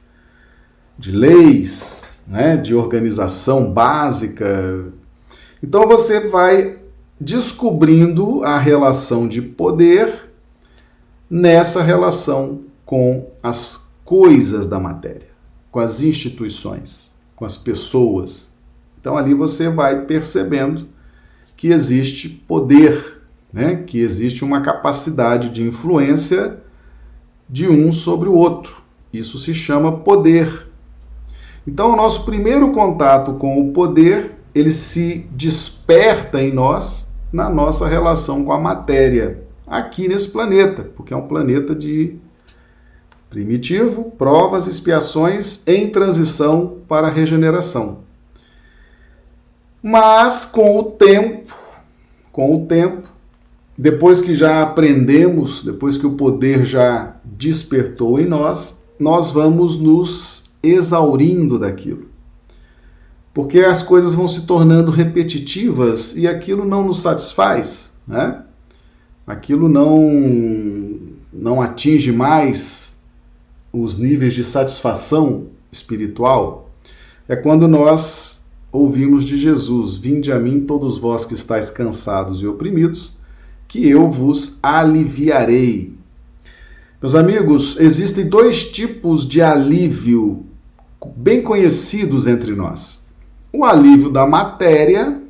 de 1.01 1.11
leis, 1.11 2.07
né, 2.27 2.55
de 2.55 2.75
organização 2.75 3.73
básica. 3.73 4.85
Então 5.61 5.87
você 5.87 6.29
vai 6.29 6.77
descobrindo 7.19 8.43
a 8.43 8.59
relação 8.59 9.27
de 9.27 9.41
poder 9.41 10.31
nessa 11.27 11.81
relação 11.81 12.61
com 12.85 13.31
as 13.41 13.91
coisas 14.05 14.67
da 14.67 14.79
matéria, 14.79 15.29
com 15.71 15.79
as 15.79 16.01
instituições, 16.01 17.15
com 17.35 17.45
as 17.45 17.57
pessoas. 17.57 18.53
Então 18.99 19.17
ali 19.17 19.33
você 19.33 19.69
vai 19.69 20.05
percebendo 20.05 20.87
que 21.57 21.69
existe 21.69 22.29
poder, 22.29 23.21
né? 23.51 23.77
que 23.87 23.99
existe 23.99 24.43
uma 24.43 24.61
capacidade 24.61 25.49
de 25.49 25.63
influência 25.63 26.61
de 27.49 27.67
um 27.67 27.91
sobre 27.91 28.29
o 28.29 28.35
outro. 28.35 28.83
Isso 29.11 29.39
se 29.39 29.53
chama 29.53 29.99
poder. 29.99 30.70
Então 31.65 31.93
o 31.93 31.95
nosso 31.95 32.25
primeiro 32.25 32.71
contato 32.71 33.33
com 33.33 33.61
o 33.61 33.71
poder, 33.71 34.35
ele 34.53 34.71
se 34.71 35.27
desperta 35.31 36.41
em 36.41 36.51
nós 36.51 37.13
na 37.31 37.49
nossa 37.49 37.87
relação 37.87 38.43
com 38.43 38.51
a 38.51 38.59
matéria 38.59 39.43
aqui 39.65 40.07
nesse 40.07 40.27
planeta, 40.27 40.83
porque 40.83 41.13
é 41.13 41.17
um 41.17 41.27
planeta 41.27 41.73
de 41.73 42.17
primitivo, 43.29 44.11
provas, 44.17 44.67
expiações 44.67 45.65
em 45.65 45.89
transição 45.89 46.79
para 46.87 47.07
a 47.07 47.11
regeneração. 47.11 47.99
Mas 49.81 50.43
com 50.43 50.77
o 50.77 50.83
tempo, 50.83 51.55
com 52.31 52.55
o 52.55 52.65
tempo, 52.65 53.07
depois 53.77 54.21
que 54.21 54.35
já 54.35 54.61
aprendemos, 54.61 55.63
depois 55.63 55.97
que 55.97 56.05
o 56.05 56.13
poder 56.13 56.65
já 56.65 57.15
despertou 57.23 58.19
em 58.19 58.27
nós, 58.27 58.85
nós 58.99 59.31
vamos 59.31 59.77
nos 59.79 60.40
exaurindo 60.63 61.57
daquilo 61.59 62.11
porque 63.33 63.59
as 63.59 63.81
coisas 63.81 64.13
vão 64.13 64.27
se 64.27 64.41
tornando 64.41 64.91
repetitivas 64.91 66.15
e 66.17 66.27
aquilo 66.27 66.65
não 66.65 66.83
nos 66.85 66.99
satisfaz, 66.99 67.93
né? 68.07 68.43
Aquilo 69.25 69.69
não 69.69 70.99
não 71.31 71.61
atinge 71.61 72.11
mais 72.11 73.01
os 73.71 73.97
níveis 73.97 74.33
de 74.33 74.43
satisfação 74.43 75.47
espiritual. 75.71 76.69
É 77.25 77.37
quando 77.37 77.69
nós 77.69 78.45
ouvimos 78.69 79.23
de 79.23 79.37
Jesus: 79.37 79.95
Vinde 79.95 80.31
a 80.31 80.39
mim 80.39 80.61
todos 80.61 80.97
vós 80.97 81.23
que 81.23 81.33
estáis 81.33 81.69
cansados 81.69 82.41
e 82.41 82.47
oprimidos, 82.47 83.17
que 83.65 83.87
eu 83.87 84.09
vos 84.09 84.59
aliviarei. 84.61 85.93
Meus 87.01 87.15
amigos, 87.15 87.77
existem 87.79 88.27
dois 88.27 88.69
tipos 88.69 89.25
de 89.25 89.41
alívio 89.41 90.45
bem 91.05 91.41
conhecidos 91.41 92.27
entre 92.27 92.53
nós 92.53 93.01
o 93.53 93.65
alívio 93.65 94.09
da 94.09 94.25
matéria, 94.25 95.21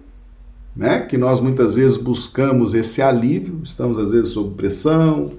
né, 0.76 1.02
que 1.02 1.18
nós 1.18 1.40
muitas 1.40 1.74
vezes 1.74 1.98
buscamos 1.98 2.74
esse 2.74 3.02
alívio, 3.02 3.60
estamos 3.64 3.98
às 3.98 4.12
vezes 4.12 4.30
sob 4.30 4.56
pressão, 4.56 5.32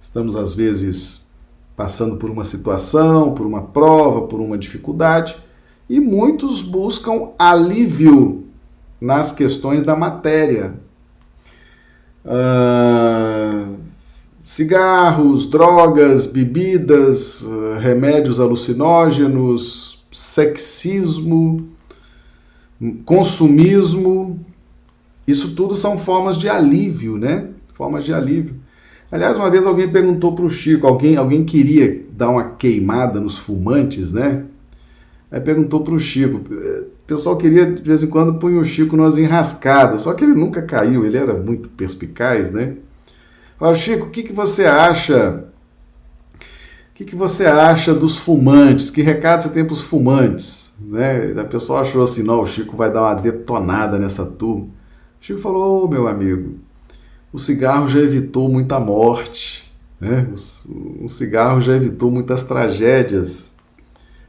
estamos 0.00 0.36
às 0.36 0.54
vezes 0.54 1.30
passando 1.76 2.16
por 2.16 2.28
uma 2.28 2.44
situação, 2.44 3.32
por 3.32 3.46
uma 3.46 3.62
prova, 3.62 4.26
por 4.26 4.40
uma 4.40 4.58
dificuldade, 4.58 5.36
e 5.88 5.98
muitos 5.98 6.62
buscam 6.62 7.30
alívio 7.38 8.44
nas 9.00 9.32
questões 9.32 9.82
da 9.82 9.96
matéria. 9.96 10.74
Uh, 12.22 13.76
cigarros, 14.42 15.48
drogas, 15.48 16.26
bebidas, 16.26 17.42
uh, 17.42 17.78
remédios 17.78 18.40
alucinógenos, 18.40 20.04
sexismo, 20.10 21.68
consumismo, 23.04 24.40
isso 25.26 25.54
tudo 25.54 25.74
são 25.74 25.98
formas 25.98 26.36
de 26.36 26.48
alívio, 26.48 27.16
né? 27.16 27.48
Formas 27.74 28.04
de 28.04 28.12
alívio. 28.12 28.56
Aliás, 29.12 29.36
uma 29.36 29.50
vez 29.50 29.66
alguém 29.66 29.88
perguntou 29.88 30.34
para 30.34 30.44
o 30.44 30.50
Chico, 30.50 30.86
alguém, 30.86 31.16
alguém 31.16 31.44
queria 31.44 32.04
dar 32.12 32.30
uma 32.30 32.50
queimada 32.50 33.20
nos 33.20 33.38
fumantes, 33.38 34.12
né? 34.12 34.44
Aí 35.30 35.40
perguntou 35.40 35.82
para 35.82 35.94
o 35.94 35.98
Chico. 35.98 36.38
O 36.38 37.04
pessoal 37.06 37.36
queria, 37.36 37.66
de 37.66 37.82
vez 37.82 38.02
em 38.02 38.08
quando, 38.08 38.38
punha 38.38 38.58
o 38.58 38.64
Chico 38.64 38.96
nas 38.96 39.18
enrascadas, 39.18 40.02
só 40.02 40.14
que 40.14 40.24
ele 40.24 40.34
nunca 40.34 40.62
caiu, 40.62 41.04
ele 41.04 41.16
era 41.16 41.34
muito 41.34 41.68
perspicaz, 41.68 42.50
né? 42.50 42.76
Fala, 43.60 43.74
Chico, 43.74 44.06
o 44.06 44.10
que, 44.10 44.22
que 44.22 44.32
você 44.32 44.64
acha? 44.64 45.44
O 46.90 46.94
que, 46.94 47.04
que 47.04 47.14
você 47.14 47.44
acha 47.44 47.94
dos 47.94 48.16
fumantes? 48.16 48.90
Que 48.90 49.02
recado 49.02 49.42
você 49.42 49.50
tem 49.50 49.62
para 49.62 49.74
os 49.74 49.82
fumantes? 49.82 50.74
Né? 50.80 51.38
A 51.38 51.44
pessoa 51.44 51.82
achou 51.82 52.02
assim, 52.02 52.22
não, 52.22 52.40
o 52.40 52.46
Chico 52.46 52.74
vai 52.74 52.90
dar 52.90 53.02
uma 53.02 53.14
detonada 53.14 53.98
nessa 53.98 54.24
turma. 54.24 54.64
O 54.64 54.68
Chico 55.20 55.38
falou, 55.38 55.84
oh, 55.84 55.88
meu 55.88 56.08
amigo, 56.08 56.54
o 57.30 57.38
cigarro 57.38 57.86
já 57.86 58.00
evitou 58.00 58.48
muita 58.48 58.80
morte, 58.80 59.70
né? 60.00 60.26
o, 60.66 61.04
o 61.04 61.08
cigarro 61.10 61.60
já 61.60 61.76
evitou 61.76 62.10
muitas 62.10 62.42
tragédias. 62.44 63.54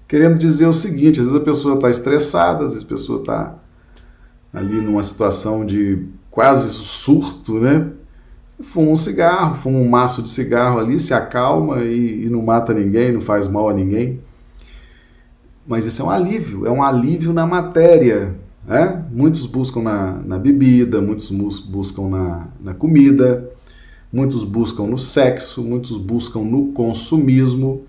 Querendo 0.09 0.37
dizer 0.37 0.65
o 0.65 0.73
seguinte, 0.73 1.21
às 1.21 1.27
vezes 1.27 1.41
a 1.41 1.45
pessoa 1.45 1.75
está 1.75 1.89
estressada, 1.89 2.65
às 2.65 2.73
vezes 2.73 2.85
a 2.85 2.89
pessoa 2.89 3.19
está 3.21 3.55
ali 4.53 4.81
numa 4.81 5.03
situação 5.03 5.65
de 5.65 6.05
quase 6.29 6.67
surto, 6.67 7.61
né? 7.61 7.93
Fuma 8.63 8.91
um 8.91 8.97
cigarro, 8.97 9.55
fuma 9.55 9.79
um 9.79 9.89
maço 9.89 10.21
de 10.21 10.29
cigarro 10.29 10.79
ali, 10.79 10.99
se 10.99 11.13
acalma 11.13 11.81
e, 11.81 12.25
e 12.25 12.29
não 12.29 12.41
mata 12.41 12.73
ninguém, 12.73 13.11
não 13.11 13.21
faz 13.21 13.47
mal 13.47 13.69
a 13.69 13.73
ninguém. 13.73 14.19
Mas 15.67 15.85
isso 15.85 16.01
é 16.01 16.05
um 16.05 16.09
alívio, 16.09 16.65
é 16.65 16.71
um 16.71 16.83
alívio 16.83 17.33
na 17.33 17.45
matéria. 17.45 18.35
Né? 18.67 19.03
Muitos 19.11 19.45
buscam 19.45 19.81
na, 19.81 20.19
na 20.25 20.37
bebida, 20.37 21.01
muitos 21.01 21.29
buscam 21.29 22.09
na, 22.09 22.47
na 22.59 22.73
comida, 22.73 23.49
muitos 24.11 24.43
buscam 24.43 24.83
no 24.83 24.97
sexo, 24.97 25.63
muitos 25.63 25.97
buscam 25.97 26.41
no 26.41 26.67
consumismo. 26.73 27.83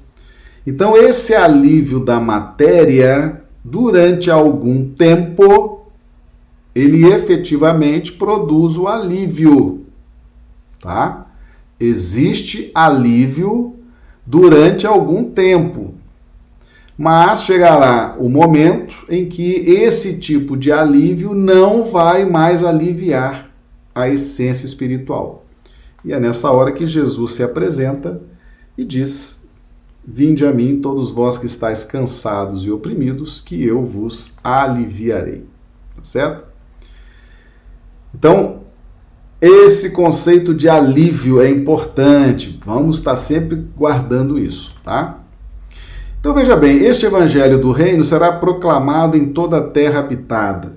Então, 0.67 0.97
esse 0.97 1.35
alívio 1.35 2.01
da 2.01 2.21
matéria, 2.21 3.43
durante 3.65 4.31
algum 4.31 4.89
tempo, 4.89 5.87
ele 6.75 7.05
efetivamente 7.13 8.13
produz 8.13 8.77
o 8.77 8.87
alívio, 8.87 9.85
tá? 10.83 11.27
Existe 11.81 12.71
alívio 12.75 13.77
durante 14.27 14.87
algum 14.87 15.25
tempo. 15.25 15.95
Mas 16.99 17.45
chegará 17.45 18.17
o 18.19 18.29
momento 18.29 18.95
em 19.09 19.27
que 19.27 19.55
esse 19.67 20.19
tipo 20.19 20.57
de 20.57 20.71
alívio 20.71 21.33
não 21.33 21.85
vai 21.85 22.27
mais 22.27 22.63
aliviar 22.63 23.51
a 23.95 24.09
essência 24.09 24.67
espiritual. 24.67 25.47
E 26.05 26.13
é 26.13 26.21
nessa 26.21 26.51
hora 26.51 26.73
que 26.73 26.87
Jesus 26.87 27.33
se 27.33 27.43
apresenta 27.43 28.21
e 28.77 28.85
diz: 28.85 29.49
Vinde 30.05 30.45
a 30.45 30.53
mim, 30.53 30.81
todos 30.81 31.11
vós 31.11 31.39
que 31.39 31.47
estáis 31.47 31.85
cansados 31.85 32.65
e 32.65 32.71
oprimidos, 32.71 33.41
que 33.41 33.65
eu 33.65 33.85
vos 33.85 34.35
aliviarei. 34.43 35.47
Tá 35.97 36.03
certo? 36.03 36.47
Então, 38.15 38.62
esse 39.43 39.91
conceito 39.91 40.55
de 40.55 40.69
alívio 40.69 41.41
é 41.41 41.51
importante. 41.51 42.61
Vamos 42.65 42.99
estar 42.99 43.17
sempre 43.17 43.57
guardando 43.77 44.39
isso, 44.39 44.77
tá? 44.85 45.19
Então 46.21 46.33
veja 46.33 46.55
bem, 46.55 46.85
este 46.85 47.07
evangelho 47.07 47.59
do 47.59 47.73
reino 47.73 48.05
será 48.05 48.31
proclamado 48.31 49.17
em 49.17 49.33
toda 49.33 49.59
a 49.59 49.69
terra 49.69 49.99
habitada. 49.99 50.75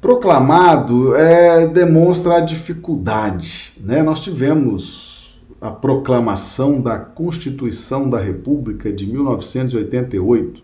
Proclamado 0.00 1.16
é, 1.16 1.66
demonstra 1.66 2.36
a 2.36 2.40
dificuldade. 2.40 3.72
Né? 3.80 4.04
Nós 4.04 4.20
tivemos 4.20 5.36
a 5.60 5.72
proclamação 5.72 6.80
da 6.80 6.96
Constituição 6.98 8.08
da 8.08 8.20
República 8.20 8.92
de 8.92 9.08
1988. 9.08 10.62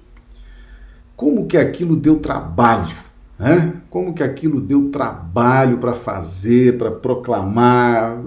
Como 1.16 1.46
que 1.46 1.57
aquilo 1.57 1.96
deu 1.96 2.20
trabalho? 2.20 3.08
Né? 3.38 3.74
Como 3.88 4.12
que 4.12 4.22
aquilo 4.22 4.61
deu 4.61 4.90
trabalho 4.90 5.79
para 5.79 5.94
fazer, 5.94 6.77
para 6.77 6.90
proclamar? 6.90 8.18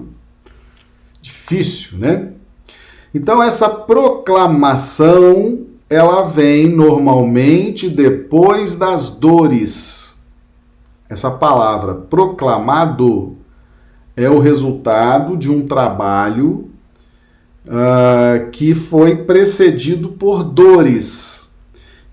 Difícil, 1.21 1.99
né? 1.99 2.31
Então, 3.13 3.43
essa 3.43 3.67
proclamação 3.69 5.65
ela 5.91 6.23
vem 6.23 6.69
normalmente 6.69 7.89
depois 7.89 8.77
das 8.77 9.09
dores. 9.09 10.23
Essa 11.09 11.29
palavra 11.29 11.93
proclamado 11.93 13.35
é 14.15 14.29
o 14.29 14.39
resultado 14.39 15.35
de 15.35 15.51
um 15.51 15.67
trabalho 15.67 16.69
uh, 17.67 18.49
que 18.51 18.73
foi 18.73 19.25
precedido 19.25 20.09
por 20.09 20.45
dores. 20.45 21.50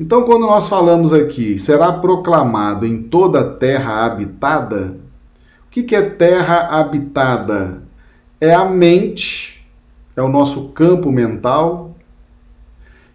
Então, 0.00 0.22
quando 0.22 0.46
nós 0.46 0.68
falamos 0.68 1.12
aqui, 1.12 1.58
será 1.58 1.92
proclamado 1.92 2.86
em 2.86 3.02
toda 3.02 3.40
a 3.40 3.52
terra 3.52 4.06
habitada, 4.06 4.96
o 5.66 5.70
que, 5.70 5.94
é 5.94 6.02
terra 6.02 6.68
habitada? 6.78 7.82
É 8.40 8.54
a 8.54 8.64
mente, 8.64 9.68
é 10.16 10.22
o 10.22 10.28
nosso 10.28 10.68
campo 10.68 11.10
mental, 11.10 11.96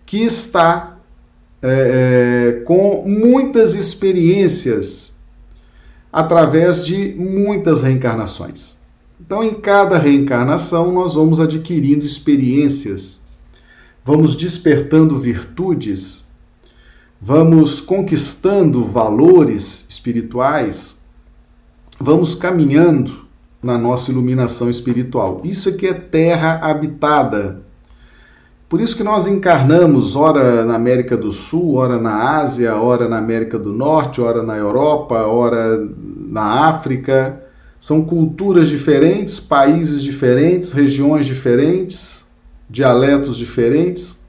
que 0.05 0.23
está 0.23 0.97
é, 1.61 2.57
é, 2.59 2.63
com 2.63 3.03
muitas 3.07 3.73
experiências 3.73 5.17
através 6.11 6.85
de 6.85 7.15
muitas 7.17 7.81
reencarnações. 7.81 8.79
Então, 9.19 9.41
em 9.41 9.53
cada 9.53 9.97
reencarnação, 9.97 10.91
nós 10.91 11.15
vamos 11.15 11.39
adquirindo 11.39 12.05
experiências, 12.05 13.23
vamos 14.05 14.35
despertando 14.35 15.17
virtudes, 15.17 16.22
vamos 17.25 17.79
conquistando 17.79 18.83
valores 18.83 19.87
espirituais, 19.87 21.05
vamos 21.97 22.35
caminhando 22.35 23.25
na 23.63 23.77
nossa 23.77 24.11
iluminação 24.11 24.69
espiritual. 24.69 25.39
Isso 25.41 25.69
aqui 25.69 25.87
é 25.87 25.93
terra 25.93 26.59
habitada. 26.61 27.61
Por 28.67 28.81
isso 28.81 28.97
que 28.97 29.05
nós 29.05 29.25
encarnamos, 29.25 30.17
ora 30.17 30.65
na 30.65 30.75
América 30.75 31.15
do 31.15 31.31
Sul, 31.31 31.75
ora 31.75 31.97
na 31.97 32.39
Ásia, 32.39 32.75
ora 32.75 33.07
na 33.07 33.19
América 33.19 33.57
do 33.57 33.71
Norte, 33.71 34.19
ora 34.19 34.43
na 34.43 34.57
Europa, 34.57 35.25
ora 35.25 35.79
na 36.27 36.67
África. 36.67 37.41
São 37.79 38.03
culturas 38.03 38.67
diferentes, 38.67 39.39
países 39.39 40.03
diferentes, 40.03 40.73
regiões 40.73 41.25
diferentes, 41.25 42.27
dialetos 42.69 43.37
diferentes, 43.37 44.25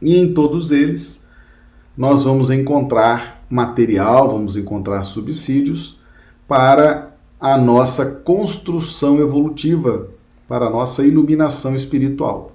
e 0.00 0.16
em 0.18 0.34
todos 0.34 0.72
eles 0.72 1.21
nós 1.96 2.22
vamos 2.22 2.50
encontrar 2.50 3.44
material, 3.50 4.28
vamos 4.28 4.56
encontrar 4.56 5.02
subsídios 5.02 5.98
para 6.48 7.12
a 7.40 7.56
nossa 7.58 8.06
construção 8.06 9.20
evolutiva, 9.20 10.08
para 10.48 10.66
a 10.66 10.70
nossa 10.70 11.04
iluminação 11.04 11.74
espiritual. 11.74 12.52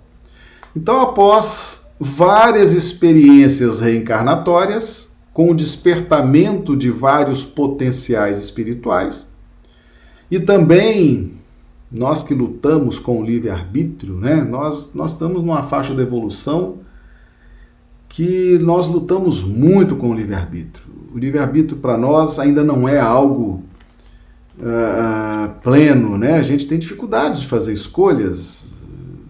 Então, 0.75 1.01
após 1.01 1.91
várias 1.99 2.73
experiências 2.73 3.79
reencarnatórias, 3.79 5.15
com 5.33 5.51
o 5.51 5.55
despertamento 5.55 6.75
de 6.75 6.89
vários 6.89 7.45
potenciais 7.45 8.37
espirituais, 8.37 9.35
e 10.31 10.39
também 10.39 11.33
nós 11.91 12.23
que 12.23 12.33
lutamos 12.33 12.99
com 12.99 13.21
o 13.21 13.23
livre-arbítrio, 13.23 14.15
né? 14.15 14.35
nós, 14.41 14.93
nós 14.93 15.11
estamos 15.11 15.43
numa 15.43 15.63
faixa 15.63 15.93
de 15.93 16.01
evolução 16.01 16.79
que 18.09 18.57
nós 18.59 18.87
lutamos 18.87 19.43
muito 19.43 19.95
com 19.95 20.09
o 20.09 20.13
livre-arbítrio. 20.13 20.87
O 21.13 21.17
livre-arbítrio 21.17 21.79
para 21.79 21.97
nós 21.97 22.39
ainda 22.39 22.63
não 22.63 22.87
é 22.87 22.99
algo 22.99 23.63
uh, 24.59 25.53
pleno, 25.61 26.17
né? 26.17 26.35
A 26.35 26.43
gente 26.43 26.67
tem 26.67 26.79
dificuldades 26.79 27.41
de 27.41 27.47
fazer 27.47 27.73
escolhas, 27.73 28.67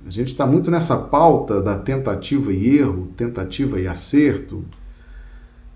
a 0.05 0.09
gente 0.09 0.29
está 0.29 0.45
muito 0.45 0.71
nessa 0.71 0.97
pauta 0.97 1.61
da 1.61 1.77
tentativa 1.77 2.53
e 2.53 2.77
erro, 2.77 3.09
tentativa 3.17 3.79
e 3.79 3.87
acerto. 3.87 4.63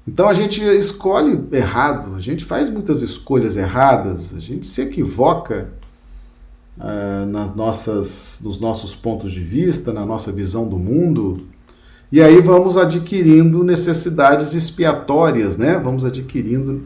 Então 0.07 0.27
a 0.27 0.33
gente 0.33 0.63
escolhe 0.63 1.43
errado, 1.51 2.15
a 2.15 2.19
gente 2.19 2.45
faz 2.45 2.69
muitas 2.69 3.01
escolhas 3.01 3.55
erradas, 3.55 4.33
a 4.33 4.39
gente 4.39 4.65
se 4.65 4.81
equivoca 4.81 5.69
uh, 6.77 7.25
nas 7.27 7.53
nossas, 7.55 8.39
nos 8.43 8.59
nossos 8.59 8.95
pontos 8.95 9.31
de 9.31 9.41
vista, 9.41 9.93
na 9.93 10.05
nossa 10.05 10.31
visão 10.31 10.67
do 10.67 10.77
mundo. 10.77 11.47
E 12.11 12.21
aí 12.21 12.41
vamos 12.41 12.77
adquirindo 12.77 13.63
necessidades 13.63 14.53
expiatórias, 14.53 15.55
né? 15.55 15.79
Vamos 15.81 16.03
adquirindo 16.03 16.81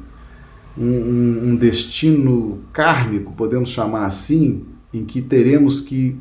um, 0.78 1.50
um, 1.50 1.56
destino 1.56 2.60
kármico, 2.72 3.34
podemos 3.34 3.70
chamar 3.70 4.06
assim, 4.06 4.66
em 4.94 5.04
que 5.04 5.22
teremos 5.22 5.82
que 5.82 6.16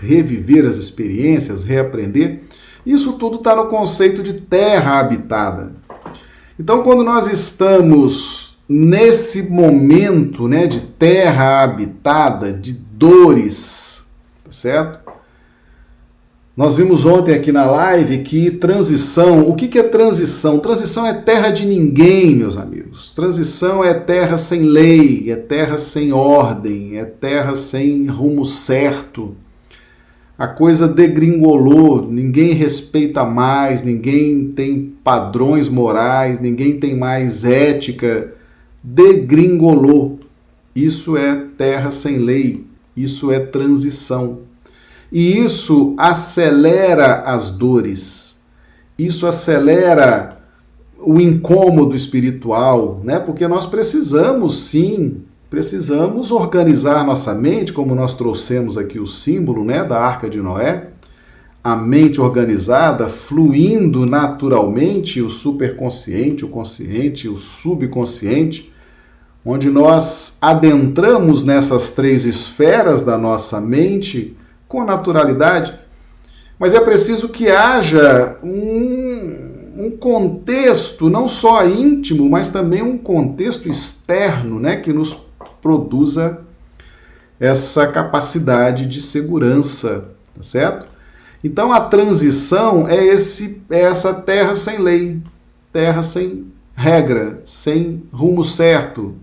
reviver 0.00 0.66
as 0.66 0.76
experiências, 0.76 1.62
reaprender. 1.62 2.42
Isso 2.84 3.12
tudo 3.14 3.36
está 3.36 3.54
no 3.54 3.66
conceito 3.66 4.22
de 4.22 4.34
terra 4.34 4.98
habitada. 4.98 5.72
Então, 6.58 6.82
quando 6.82 7.04
nós 7.04 7.26
estamos 7.26 8.58
nesse 8.68 9.50
momento 9.50 10.48
né, 10.48 10.66
de 10.66 10.80
terra 10.80 11.62
habitada, 11.62 12.52
de 12.52 12.72
dores, 12.72 14.10
tá 14.44 14.50
certo? 14.50 15.03
Nós 16.56 16.76
vimos 16.76 17.04
ontem 17.04 17.34
aqui 17.34 17.50
na 17.50 17.64
live 17.64 18.18
que 18.18 18.50
transição, 18.50 19.48
o 19.48 19.54
que, 19.54 19.78
é 19.78 19.82
transição? 19.82 20.60
Transição 20.60 21.04
é 21.04 21.12
terra 21.12 21.50
de 21.50 21.66
ninguém, 21.66 22.36
meus 22.36 22.56
amigos. 22.56 23.10
Transição 23.10 23.84
é 23.84 23.92
terra 23.92 24.36
sem 24.36 24.62
lei, 24.62 25.30
é 25.30 25.36
terra 25.36 25.76
sem 25.76 26.12
ordem, 26.12 26.96
é 26.96 27.04
terra 27.04 27.56
sem 27.56 28.06
rumo 28.06 28.44
certo 28.44 29.34
a 30.36 30.48
coisa 30.48 30.88
degringolou, 30.88 32.10
ninguém 32.10 32.54
respeita 32.54 33.24
mais, 33.24 33.84
ninguém 33.84 34.48
tem 34.48 34.92
padrões 35.04 35.68
morais, 35.68 36.40
ninguém 36.40 36.78
tem 36.80 36.96
mais 36.96 37.44
ética. 37.44 38.32
Degringolou. 38.82 40.18
Isso 40.74 41.16
é 41.16 41.36
terra 41.56 41.92
sem 41.92 42.18
lei, 42.18 42.64
isso 42.96 43.30
é 43.30 43.38
transição. 43.38 44.40
E 45.14 45.38
isso 45.38 45.94
acelera 45.96 47.22
as 47.22 47.48
dores, 47.50 48.44
isso 48.98 49.28
acelera 49.28 50.40
o 50.98 51.20
incômodo 51.20 51.94
espiritual, 51.94 53.00
né? 53.04 53.20
Porque 53.20 53.46
nós 53.46 53.64
precisamos 53.64 54.58
sim 54.58 55.22
precisamos 55.54 56.32
organizar 56.32 57.06
nossa 57.06 57.32
mente, 57.32 57.72
como 57.72 57.94
nós 57.94 58.12
trouxemos 58.12 58.76
aqui 58.76 58.98
o 58.98 59.06
símbolo 59.06 59.64
né, 59.64 59.84
da 59.84 60.00
Arca 60.00 60.28
de 60.28 60.40
Noé, 60.40 60.88
a 61.62 61.76
mente 61.76 62.20
organizada, 62.20 63.08
fluindo 63.08 64.04
naturalmente 64.04 65.22
o 65.22 65.28
superconsciente, 65.28 66.44
o 66.44 66.48
consciente, 66.48 67.28
o 67.28 67.36
subconsciente, 67.36 68.72
onde 69.46 69.70
nós 69.70 70.38
adentramos 70.42 71.44
nessas 71.44 71.90
três 71.90 72.24
esferas 72.24 73.02
da 73.02 73.16
nossa 73.16 73.60
mente 73.60 74.36
com 74.68 74.84
naturalidade, 74.84 75.78
mas 76.58 76.74
é 76.74 76.80
preciso 76.80 77.28
que 77.28 77.50
haja 77.50 78.36
um, 78.42 79.74
um 79.76 79.90
contexto, 79.90 81.10
não 81.10 81.26
só 81.26 81.66
íntimo, 81.66 82.28
mas 82.28 82.48
também 82.48 82.82
um 82.82 82.96
contexto 82.96 83.68
externo, 83.68 84.60
né, 84.60 84.76
que 84.76 84.92
nos 84.92 85.26
produza 85.60 86.40
essa 87.38 87.86
capacidade 87.88 88.86
de 88.86 89.00
segurança, 89.00 90.08
tá 90.34 90.42
certo? 90.42 90.86
Então 91.42 91.72
a 91.72 91.80
transição 91.80 92.88
é 92.88 93.04
esse 93.04 93.62
é 93.68 93.80
essa 93.80 94.14
terra 94.14 94.54
sem 94.54 94.78
lei, 94.78 95.20
terra 95.72 96.02
sem 96.02 96.46
regra, 96.74 97.42
sem 97.44 98.02
rumo 98.12 98.42
certo. 98.42 99.14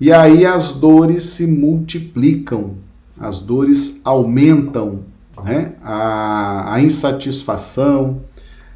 E 0.00 0.12
aí 0.12 0.44
as 0.44 0.72
dores 0.72 1.22
se 1.22 1.46
multiplicam, 1.46 2.74
as 3.18 3.40
dores 3.40 4.00
aumentam, 4.04 5.00
né? 5.42 5.72
a, 5.82 6.74
a 6.74 6.80
insatisfação, 6.80 8.20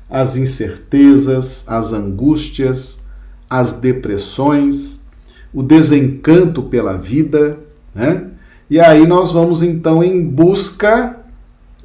as 0.08 0.36
incertezas, 0.36 1.64
as 1.68 1.92
angústias, 1.92 3.04
as 3.48 3.74
depressões, 3.74 5.06
o 5.52 5.62
desencanto 5.62 6.62
pela 6.62 6.96
vida, 6.96 7.58
né? 7.94 8.26
E 8.70 8.78
aí 8.78 9.06
nós 9.06 9.32
vamos 9.32 9.62
então 9.62 10.02
em 10.02 10.22
busca 10.22 11.16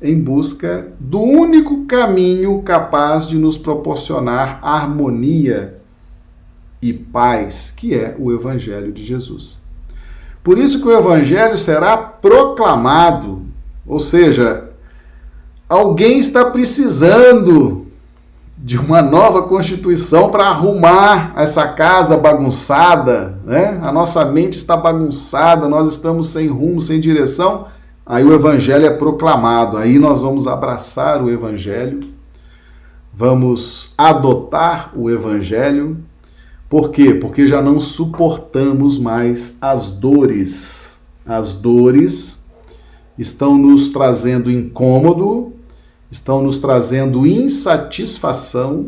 em 0.02 0.20
busca 0.20 0.92
do 1.00 1.22
único 1.22 1.86
caminho 1.86 2.62
capaz 2.62 3.26
de 3.26 3.38
nos 3.38 3.58
proporcionar 3.58 4.60
harmonia 4.62 5.78
e 6.82 6.92
paz, 6.92 7.74
que 7.76 7.96
é 7.96 8.14
o 8.20 8.30
evangelho 8.34 8.92
de 8.92 9.02
Jesus. 9.02 9.63
Por 10.44 10.58
isso 10.58 10.82
que 10.82 10.88
o 10.88 10.98
evangelho 10.98 11.58
será 11.58 11.96
proclamado, 11.96 13.44
ou 13.88 14.00
seja, 14.00 14.70
alguém 15.70 16.20
está 16.20 16.46
precisando 16.46 17.88
de 18.58 18.78
uma 18.78 19.02
nova 19.02 19.44
constituição 19.44 20.30
para 20.30 20.48
arrumar 20.48 21.34
essa 21.36 21.68
casa 21.68 22.18
bagunçada, 22.18 23.40
né? 23.46 23.80
A 23.82 23.92
nossa 23.92 24.24
mente 24.26 24.58
está 24.58 24.76
bagunçada, 24.78 25.68
nós 25.68 25.90
estamos 25.90 26.28
sem 26.28 26.48
rumo, 26.48 26.80
sem 26.80 27.00
direção. 27.00 27.68
Aí 28.06 28.24
o 28.24 28.34
evangelho 28.34 28.86
é 28.86 28.90
proclamado, 28.90 29.78
aí 29.78 29.98
nós 29.98 30.22
vamos 30.22 30.46
abraçar 30.46 31.24
o 31.24 31.30
evangelho, 31.30 32.02
vamos 33.14 33.94
adotar 33.98 34.92
o 34.96 35.10
Evangelho. 35.10 35.98
Por 36.74 36.90
quê? 36.90 37.14
Porque 37.14 37.46
já 37.46 37.62
não 37.62 37.80
suportamos 37.80 38.98
mais 38.98 39.60
as 39.62 39.92
dores. 39.92 41.04
As 41.24 41.54
dores 41.54 42.48
estão 43.16 43.56
nos 43.56 43.90
trazendo 43.90 44.50
incômodo, 44.50 45.54
estão 46.10 46.42
nos 46.42 46.58
trazendo 46.58 47.28
insatisfação, 47.28 48.88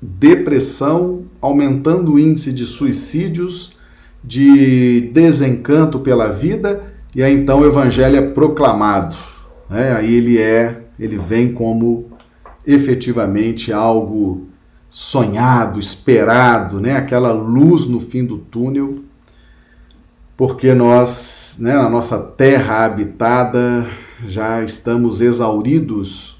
depressão, 0.00 1.24
aumentando 1.40 2.12
o 2.12 2.20
índice 2.20 2.52
de 2.52 2.64
suicídios, 2.64 3.72
de 4.22 5.10
desencanto 5.12 5.98
pela 5.98 6.28
vida, 6.28 6.84
e 7.16 7.20
aí 7.20 7.34
então 7.34 7.62
o 7.62 7.66
evangelho 7.66 8.16
é 8.16 8.30
proclamado. 8.30 9.16
Né? 9.68 9.92
Aí 9.92 10.14
ele 10.14 10.38
é, 10.38 10.82
ele 11.00 11.18
vem 11.18 11.52
como 11.52 12.12
efetivamente 12.64 13.72
algo 13.72 14.46
sonhado, 14.88 15.78
esperado, 15.78 16.80
né? 16.80 16.96
aquela 16.96 17.32
luz 17.32 17.86
no 17.86 18.00
fim 18.00 18.24
do 18.24 18.38
túnel, 18.38 19.02
porque 20.36 20.74
nós, 20.74 21.56
né, 21.60 21.74
na 21.74 21.88
nossa 21.88 22.18
terra 22.18 22.84
habitada, 22.84 23.88
já 24.26 24.62
estamos 24.62 25.20
exauridos 25.20 26.36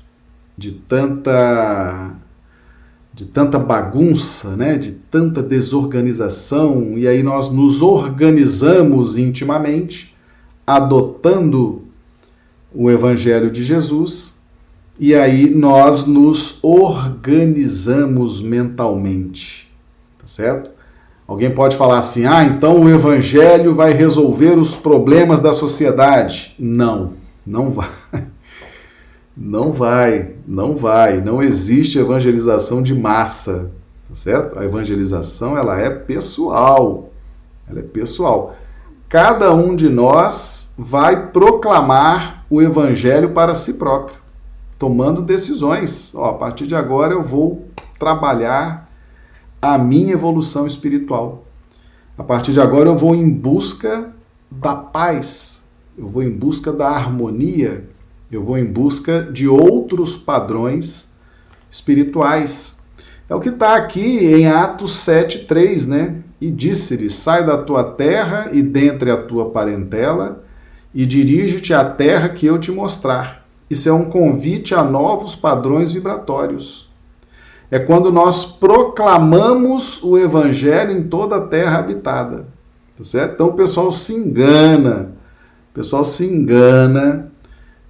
de 0.57 0.73
tanta 0.73 2.15
de 3.13 3.25
tanta 3.25 3.59
bagunça, 3.59 4.55
né, 4.57 4.77
de 4.77 4.93
tanta 4.93 5.43
desorganização, 5.43 6.99
e 6.99 7.09
aí 7.09 7.23
nós 7.23 7.49
nos 7.49 7.81
organizamos 7.81 9.17
intimamente, 9.17 10.15
adotando 10.67 11.85
o 12.75 12.91
evangelho 12.91 13.51
de 13.51 13.65
Jesus, 13.65 14.36
e 14.99 15.15
aí 15.15 15.51
nós 15.51 16.07
nos 16.07 16.59
organizamos 16.63 18.41
mentalmente. 18.41 19.71
Tá 20.19 20.27
certo? 20.27 20.71
Alguém 21.27 21.51
pode 21.51 21.77
falar 21.77 21.99
assim: 21.99 22.25
"Ah, 22.25 22.45
então 22.45 22.81
o 22.81 22.89
evangelho 22.89 23.75
vai 23.75 23.93
resolver 23.93 24.59
os 24.59 24.77
problemas 24.77 25.41
da 25.41 25.53
sociedade?" 25.53 26.55
Não, 26.59 27.13
não 27.47 27.71
vai. 27.71 27.91
Não 29.39 29.71
vai, 29.71 30.31
não 30.47 30.75
vai. 30.75 31.21
Não 31.21 31.43
existe 31.43 31.99
evangelização 31.99 32.83
de 32.83 32.95
massa, 32.95 33.71
tá 34.09 34.15
certo? 34.15 34.59
A 34.59 34.65
evangelização 34.65 35.59
ela 35.59 35.79
é 35.79 35.91
pessoal. 35.91 37.11
Ela 37.69 37.81
é 37.81 37.83
pessoal. 37.83 38.57
Cada 39.11 39.53
um 39.53 39.77
de 39.77 39.91
nós 39.91 40.75
vai 40.79 41.31
proclamar 41.31 42.45
o 42.49 42.63
evangelho 42.63 43.31
para 43.33 43.55
si 43.55 43.75
próprio, 43.75 44.17
tomando 44.79 45.23
decisões. 45.23 46.15
Ó, 46.15 46.25
a 46.25 46.35
partir 46.35 46.67
de 46.67 46.75
agora 46.75 47.13
eu 47.13 47.23
vou 47.23 47.69
trabalhar 47.99 48.91
a 49.61 49.79
minha 49.79 50.13
evolução 50.13 50.67
espiritual. 50.67 51.45
A 52.17 52.23
partir 52.23 52.53
de 52.53 52.61
agora 52.61 52.89
eu 52.89 52.97
vou 52.97 53.15
em 53.15 53.29
busca 53.29 54.13
da 54.51 54.75
paz, 54.75 55.69
eu 55.97 56.09
vou 56.09 56.23
em 56.23 56.31
busca 56.31 56.73
da 56.73 56.89
harmonia 56.89 57.89
eu 58.31 58.43
vou 58.43 58.59
em 58.59 58.65
busca 58.65 59.23
de 59.23 59.47
outros 59.47 60.17
padrões 60.17 61.15
espirituais. 61.71 62.79
É 63.29 63.35
o 63.35 63.41
que 63.41 63.51
está 63.51 63.77
aqui 63.77 64.19
em 64.19 64.49
Atos 64.49 64.93
7,3, 65.07 65.87
né? 65.87 66.17
E 66.41 66.51
disse-lhe: 66.51 67.09
Sai 67.09 67.47
da 67.47 67.57
tua 67.57 67.85
terra 67.85 68.51
e 68.53 68.63
dentre 68.63 69.11
a 69.11 69.17
tua 69.17 69.51
parentela, 69.51 70.45
e 70.93 71.07
dirige-te 71.07 71.73
à 71.73 71.85
terra 71.85 72.29
que 72.29 72.47
eu 72.47 72.59
te 72.59 72.73
mostrar. 72.73 73.46
Isso 73.69 73.89
é 73.89 73.93
um 73.93 74.05
convite 74.05 74.75
a 74.75 74.83
novos 74.83 75.35
padrões 75.35 75.93
vibratórios. 75.93 76.89
É 77.71 77.79
quando 77.79 78.13
nós 78.13 78.45
proclamamos 78.45 80.03
o 80.03 80.17
evangelho 80.17 80.93
em 80.93 81.03
toda 81.03 81.37
a 81.37 81.47
terra 81.47 81.79
habitada. 81.79 82.47
Tá 82.97 83.03
certo? 83.03 83.35
Então 83.35 83.49
o 83.49 83.55
pessoal 83.55 83.91
se 83.91 84.15
engana. 84.15 85.13
O 85.71 85.75
pessoal 85.75 86.05
se 86.05 86.25
engana 86.25 87.31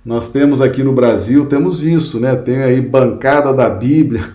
nós 0.06 0.28
temos 0.28 0.60
aqui 0.60 0.84
no 0.84 0.92
Brasil, 0.92 1.46
temos 1.46 1.82
isso, 1.82 2.20
né? 2.20 2.36
Tem 2.36 2.58
aí 2.58 2.80
bancada 2.80 3.52
da 3.52 3.68
Bíblia, 3.68 4.34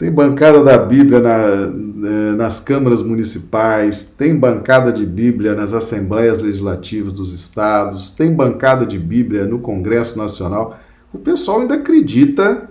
tem 0.00 0.10
bancada 0.10 0.64
da 0.64 0.78
Bíblia 0.78 1.20
na, 1.20 1.66
né, 1.66 2.32
nas 2.32 2.58
câmaras 2.58 3.02
municipais, 3.02 4.02
tem 4.02 4.34
bancada 4.34 4.90
de 4.90 5.04
Bíblia 5.04 5.54
nas 5.54 5.74
assembleias 5.74 6.38
legislativas 6.38 7.12
dos 7.12 7.34
estados, 7.34 8.10
tem 8.10 8.32
bancada 8.32 8.86
de 8.86 8.98
Bíblia 8.98 9.44
no 9.44 9.58
Congresso 9.58 10.16
Nacional. 10.16 10.80
O 11.12 11.18
pessoal 11.18 11.60
ainda 11.60 11.74
acredita 11.74 12.70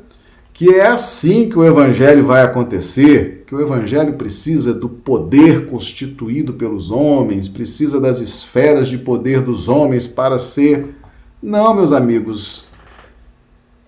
que 0.52 0.74
é 0.74 0.88
assim 0.88 1.48
que 1.48 1.60
o 1.60 1.64
evangelho 1.64 2.26
vai 2.26 2.42
acontecer, 2.42 3.44
que 3.46 3.54
o 3.54 3.62
evangelho 3.62 4.14
precisa 4.14 4.74
do 4.74 4.90
poder 4.90 5.68
constituído 5.68 6.54
pelos 6.54 6.90
homens, 6.90 7.48
precisa 7.48 8.02
das 8.02 8.20
esferas 8.20 8.88
de 8.88 8.98
poder 8.98 9.42
dos 9.42 9.68
homens 9.68 10.08
para 10.08 10.40
ser 10.40 10.96
não, 11.44 11.76
meus 11.76 11.92
amigos, 11.92 12.66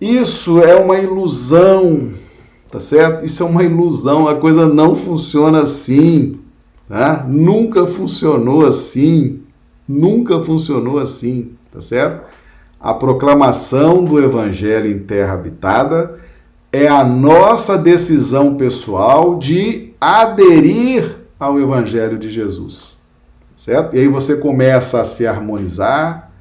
isso 0.00 0.62
é 0.62 0.76
uma 0.76 0.98
ilusão, 0.98 2.12
tá 2.72 2.80
certo? 2.80 3.22
Isso 3.22 3.42
é 3.42 3.46
uma 3.46 3.62
ilusão, 3.62 4.26
a 4.26 4.34
coisa 4.34 4.66
não 4.66 4.96
funciona 4.96 5.60
assim, 5.60 6.40
tá? 6.88 7.22
Nunca 7.28 7.86
funcionou 7.86 8.66
assim, 8.66 9.42
nunca 9.86 10.40
funcionou 10.40 10.98
assim, 10.98 11.50
tá 11.70 11.82
certo? 11.82 12.24
A 12.80 12.94
proclamação 12.94 14.02
do 14.02 14.18
evangelho 14.18 14.90
em 14.90 15.00
terra 15.00 15.34
habitada 15.34 16.18
é 16.72 16.88
a 16.88 17.04
nossa 17.04 17.76
decisão 17.76 18.54
pessoal 18.54 19.38
de 19.38 19.92
aderir 20.00 21.18
ao 21.38 21.60
evangelho 21.60 22.18
de 22.18 22.30
Jesus, 22.30 22.98
certo? 23.54 23.94
E 23.94 23.98
aí 23.98 24.08
você 24.08 24.38
começa 24.38 24.98
a 24.98 25.04
se 25.04 25.26
harmonizar, 25.26 26.32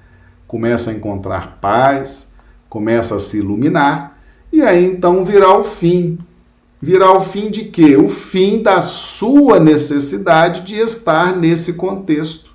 começa 0.47 0.91
a 0.91 0.93
encontrar 0.93 1.57
paz, 1.59 2.31
começa 2.69 3.17
a 3.17 3.19
se 3.19 3.39
iluminar, 3.39 4.10
e 4.51 4.61
aí 4.61 4.85
então 4.85 5.23
virá 5.23 5.57
o 5.57 5.63
fim. 5.63 6.17
Virá 6.81 7.11
o 7.15 7.21
fim 7.21 7.51
de 7.51 7.65
quê? 7.65 7.95
O 7.95 8.09
fim 8.09 8.63
da 8.63 8.81
sua 8.81 9.59
necessidade 9.59 10.61
de 10.61 10.75
estar 10.77 11.37
nesse 11.37 11.73
contexto 11.73 12.51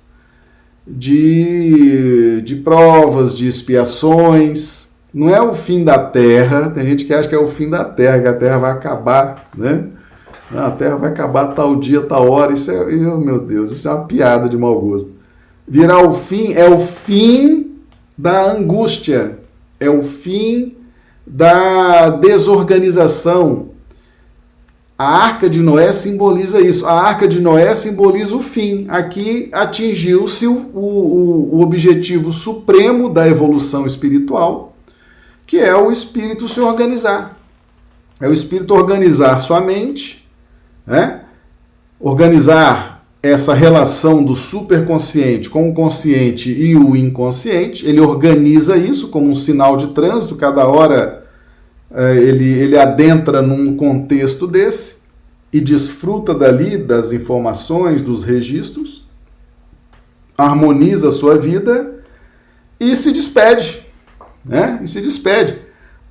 de, 0.85 2.41
de 2.41 2.55
provas, 2.57 3.35
de 3.35 3.47
expiações. 3.47 4.91
Não 5.13 5.29
é 5.29 5.41
o 5.41 5.53
fim 5.53 5.83
da 5.83 5.97
terra, 5.97 6.69
tem 6.69 6.85
gente 6.85 7.05
que 7.05 7.13
acha 7.13 7.27
que 7.27 7.35
é 7.35 7.39
o 7.39 7.47
fim 7.47 7.69
da 7.69 7.85
terra, 7.85 8.19
que 8.19 8.27
a 8.27 8.33
terra 8.33 8.57
vai 8.57 8.71
acabar, 8.71 9.45
né? 9.57 9.85
a 10.55 10.71
terra 10.71 10.95
vai 10.95 11.09
acabar 11.09 11.47
tal 11.47 11.75
dia, 11.75 12.01
tal 12.01 12.29
hora. 12.29 12.53
Isso 12.53 12.71
é, 12.71 12.85
meu 12.85 13.39
Deus, 13.39 13.71
isso 13.71 13.87
é 13.87 13.93
uma 13.93 14.05
piada 14.05 14.47
de 14.47 14.57
mau 14.57 14.79
gosto. 14.79 15.11
Virá 15.67 16.01
o 16.01 16.13
fim, 16.13 16.53
é 16.53 16.69
o 16.69 16.79
fim 16.79 17.77
da 18.17 18.51
angústia, 18.51 19.39
é 19.79 19.89
o 19.89 20.03
fim 20.03 20.76
da 21.27 22.09
desorganização. 22.09 23.69
A 24.97 25.25
arca 25.25 25.49
de 25.49 25.61
Noé 25.61 25.91
simboliza 25.91 26.59
isso. 26.61 26.87
A 26.87 26.93
arca 26.93 27.27
de 27.27 27.39
Noé 27.39 27.73
simboliza 27.75 28.35
o 28.35 28.39
fim. 28.39 28.87
Aqui 28.89 29.49
atingiu-se 29.51 30.47
o, 30.47 30.53
o, 30.73 31.57
o 31.57 31.61
objetivo 31.61 32.31
supremo 32.31 33.09
da 33.09 33.27
evolução 33.27 33.85
espiritual, 33.85 34.75
que 35.45 35.59
é 35.59 35.75
o 35.75 35.91
espírito 35.91 36.47
se 36.47 36.59
organizar. 36.59 37.37
É 38.19 38.27
o 38.27 38.33
espírito 38.33 38.73
organizar 38.73 39.37
sua 39.37 39.61
mente, 39.61 40.27
né? 40.85 41.21
organizar 41.99 42.96
essa 43.21 43.53
relação 43.53 44.23
do 44.23 44.35
superconsciente 44.35 45.49
com 45.49 45.69
o 45.69 45.73
consciente 45.73 46.51
e 46.51 46.75
o 46.75 46.95
inconsciente, 46.95 47.85
ele 47.85 47.99
organiza 47.99 48.77
isso 48.77 49.09
como 49.09 49.27
um 49.27 49.35
sinal 49.35 49.75
de 49.75 49.87
trânsito, 49.87 50.35
cada 50.35 50.67
hora 50.67 51.25
é, 51.91 52.15
ele, 52.15 52.45
ele 52.45 52.77
adentra 52.77 53.41
num 53.41 53.75
contexto 53.75 54.45
desse 54.45 55.07
e 55.51 55.59
desfruta 55.59 56.33
dali 56.33 56.77
das 56.77 57.11
informações, 57.11 58.01
dos 58.01 58.23
registros, 58.23 59.07
harmoniza 60.37 61.07
a 61.07 61.11
sua 61.11 61.37
vida 61.37 61.95
e 62.79 62.95
se 62.95 63.11
despede, 63.11 63.81
né? 64.45 64.79
E 64.83 64.87
se 64.87 65.01
despede. 65.01 65.59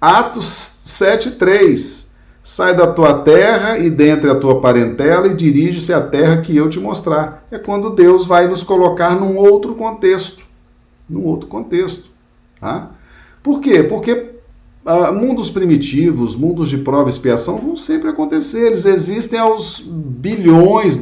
Atos 0.01 0.47
7:3 0.85 2.06
Sai 2.49 2.77
da 2.77 2.87
tua 2.87 3.13
terra 3.13 3.77
e 3.77 3.91
dentre 3.91 4.31
a 4.31 4.37
tua 4.37 4.61
parentela 4.61 5.27
e 5.27 5.35
dirige-se 5.35 5.93
à 5.93 6.01
terra 6.01 6.41
que 6.43 6.57
eu 6.57 6.71
te 6.71 6.79
mostrar. 6.79 7.45
É 7.51 7.59
quando 7.59 7.91
Deus 7.91 8.25
vai 8.25 8.47
nos 8.47 8.63
colocar 8.63 9.19
num 9.19 9.37
outro 9.37 9.75
contexto. 9.75 10.45
Num 11.11 11.25
outro 11.25 11.49
contexto. 11.49 12.09
Tá? 12.61 12.93
Por 13.43 13.61
quê? 13.61 13.83
Porque 13.83 14.35
ah, 14.85 15.11
mundos 15.11 15.51
primitivos, 15.51 16.37
mundos 16.37 16.69
de 16.69 16.79
prova 16.79 17.09
e 17.09 17.13
expiação 17.13 17.59
vão 17.59 17.75
sempre 17.75 18.11
acontecer. 18.11 18.67
Eles 18.67 18.85
existem 18.85 19.41
aos 19.41 19.81
bilhões 19.85 21.01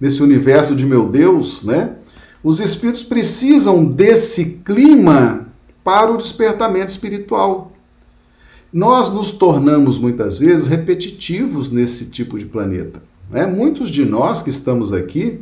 nesse 0.00 0.22
universo 0.22 0.74
de 0.74 0.86
meu 0.86 1.06
Deus, 1.06 1.64
né? 1.64 1.96
Os 2.42 2.60
espíritos 2.60 3.02
precisam 3.02 3.84
desse 3.84 4.62
clima 4.64 5.48
para 5.84 6.10
o 6.10 6.16
despertamento 6.16 6.90
espiritual. 6.90 7.75
Nós 8.72 9.12
nos 9.12 9.30
tornamos 9.30 9.98
muitas 9.98 10.38
vezes 10.38 10.66
repetitivos 10.66 11.70
nesse 11.70 12.06
tipo 12.06 12.38
de 12.38 12.46
planeta. 12.46 13.02
Né? 13.30 13.46
Muitos 13.46 13.90
de 13.90 14.04
nós 14.04 14.42
que 14.42 14.50
estamos 14.50 14.92
aqui 14.92 15.40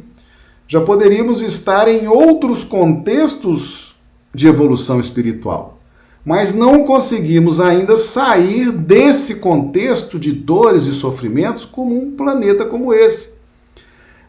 já 0.67 0.81
poderíamos 0.81 1.43
estar 1.43 1.89
em 1.89 2.07
outros 2.07 2.65
contextos 2.65 3.95
de 4.35 4.49
evolução 4.49 4.99
espiritual, 4.99 5.79
mas 6.25 6.55
não 6.55 6.85
conseguimos 6.85 7.61
ainda 7.61 7.97
sair 7.97 8.73
desse 8.73 9.37
contexto 9.37 10.19
de 10.19 10.33
dores 10.33 10.87
e 10.87 10.93
sofrimentos 10.93 11.65
como 11.65 11.97
um 11.97 12.13
planeta 12.13 12.65
como 12.65 12.93
esse. 12.93 13.35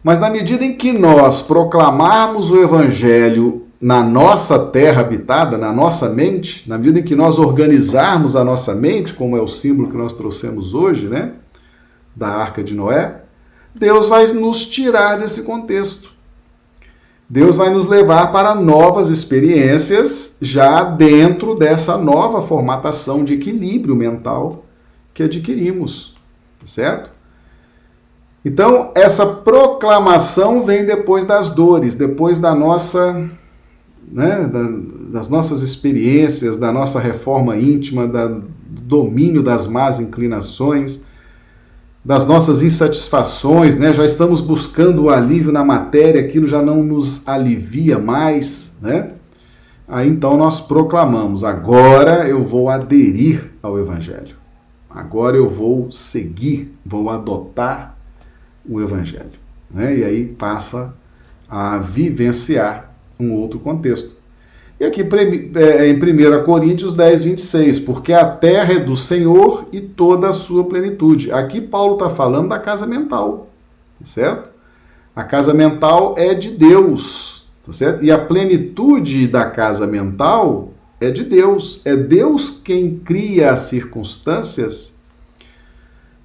Mas 0.04 0.20
na 0.20 0.30
medida 0.30 0.64
em 0.64 0.76
que 0.76 0.92
nós 0.92 1.42
proclamarmos 1.42 2.52
o 2.52 2.62
Evangelho 2.62 3.65
na 3.86 4.02
nossa 4.02 4.58
terra 4.58 5.02
habitada, 5.02 5.60
na 5.60 5.72
nossa 5.72 6.10
mente, 6.10 6.68
na 6.68 6.76
medida 6.76 7.02
em 7.02 7.04
que 7.04 7.14
nós 7.16 7.38
organizarmos 7.38 8.36
a 8.36 8.44
nossa 8.44 8.74
mente, 8.74 9.14
como 9.14 9.38
é 9.38 9.40
o 9.40 9.48
símbolo 9.48 9.88
que 9.88 9.96
nós 9.96 10.12
trouxemos 10.12 10.74
hoje, 10.74 11.08
né, 11.08 11.34
da 12.16 12.30
Arca 12.30 12.64
de 12.64 12.74
Noé, 12.74 13.22
Deus 13.76 14.08
vai 14.08 14.26
nos 14.32 14.66
tirar 14.66 15.20
desse 15.20 15.44
contexto. 15.44 16.10
Deus 17.30 17.58
vai 17.58 17.70
nos 17.70 17.86
levar 17.86 18.32
para 18.32 18.56
novas 18.56 19.10
experiências 19.10 20.38
já 20.42 20.84
dentro 20.84 21.54
dessa 21.54 21.96
nova 21.96 22.42
formatação 22.42 23.24
de 23.24 23.36
equilíbrio 23.36 23.96
mental 23.96 24.66
que 25.14 25.22
adquirimos, 25.22 26.16
certo? 26.66 27.12
Então, 28.44 28.92
essa 28.96 29.28
proclamação 29.28 30.66
vem 30.66 30.88
depois 30.88 31.24
das 31.24 31.52
dores, 31.52 31.94
depois 31.94 32.40
da 32.40 32.56
nossa, 32.56 33.30
né, 34.12 34.48
da, 34.48 34.70
das 35.12 35.30
nossas 35.30 35.62
experiências, 35.62 36.58
da 36.58 36.72
nossa 36.72 37.00
reforma 37.00 37.58
íntima, 37.58 38.08
do 38.08 38.44
domínio 38.82 39.42
das 39.42 39.68
más 39.68 40.00
inclinações, 40.00 41.04
das 42.04 42.26
nossas 42.26 42.62
insatisfações, 42.62 43.76
né? 43.76 43.92
Já 43.92 44.06
estamos 44.06 44.40
buscando 44.40 45.06
o 45.06 45.10
alívio 45.10 45.52
na 45.52 45.66
matéria, 45.66 46.22
aquilo 46.22 46.46
já 46.46 46.62
não 46.62 46.84
nos 46.84 47.28
alivia 47.28 47.98
mais, 47.98 48.78
né? 48.80 49.12
Aí 49.88 50.08
então 50.08 50.38
nós 50.38 50.60
proclamamos: 50.60 51.44
agora 51.44 52.28
eu 52.28 52.44
vou 52.44 52.70
aderir 52.70 53.52
ao 53.62 53.80
Evangelho. 53.80 54.36
Agora 54.90 55.36
eu 55.36 55.50
vou 55.50 55.92
seguir, 55.92 56.74
vou 56.86 57.10
adotar 57.10 57.98
o 58.68 58.80
Evangelho. 58.80 59.40
Né? 59.70 59.98
E 59.98 60.04
aí 60.04 60.26
passa 60.26 60.96
a 61.50 61.78
vivenciar 61.78 62.95
um 63.20 63.34
outro 63.34 63.60
contexto. 63.60 64.18
E 64.80 64.84
aqui 64.84 65.02
é, 65.02 65.88
em 65.88 65.96
1 65.96 66.44
Coríntios 66.44 66.94
10, 66.94 67.24
26, 67.24 67.80
porque 67.80 68.12
a 68.12 68.26
terra 68.26 68.74
é 68.74 68.80
do 68.80 68.96
Senhor 68.96 69.68
e 69.72 69.80
toda 69.80 70.28
a 70.28 70.34
sua 70.34 70.66
plenitude. 70.66 71.32
Aqui 71.32 71.62
Paulo 71.62 71.94
está 71.94 72.10
falando 72.10 72.50
da 72.50 72.60
casa 72.60 72.86
mental, 72.86 73.48
certo? 74.04 74.52
A 75.16 75.24
casa 75.24 75.54
mental 75.54 76.16
é 76.18 76.34
de 76.34 76.52
Deus, 76.52 77.48
tá 77.66 77.72
certo? 77.72 78.04
E 78.04 78.12
a 78.12 78.20
plenitude 78.20 79.28
da 79.30 79.50
casa 79.50 79.88
mental 79.88 80.74
é 81.00 81.10
de 81.10 81.24
Deus. 81.24 81.82
É 81.86 81.96
Deus 81.96 82.50
quem 82.50 83.00
cria 83.00 83.52
as 83.52 83.62
circunstâncias 83.62 84.96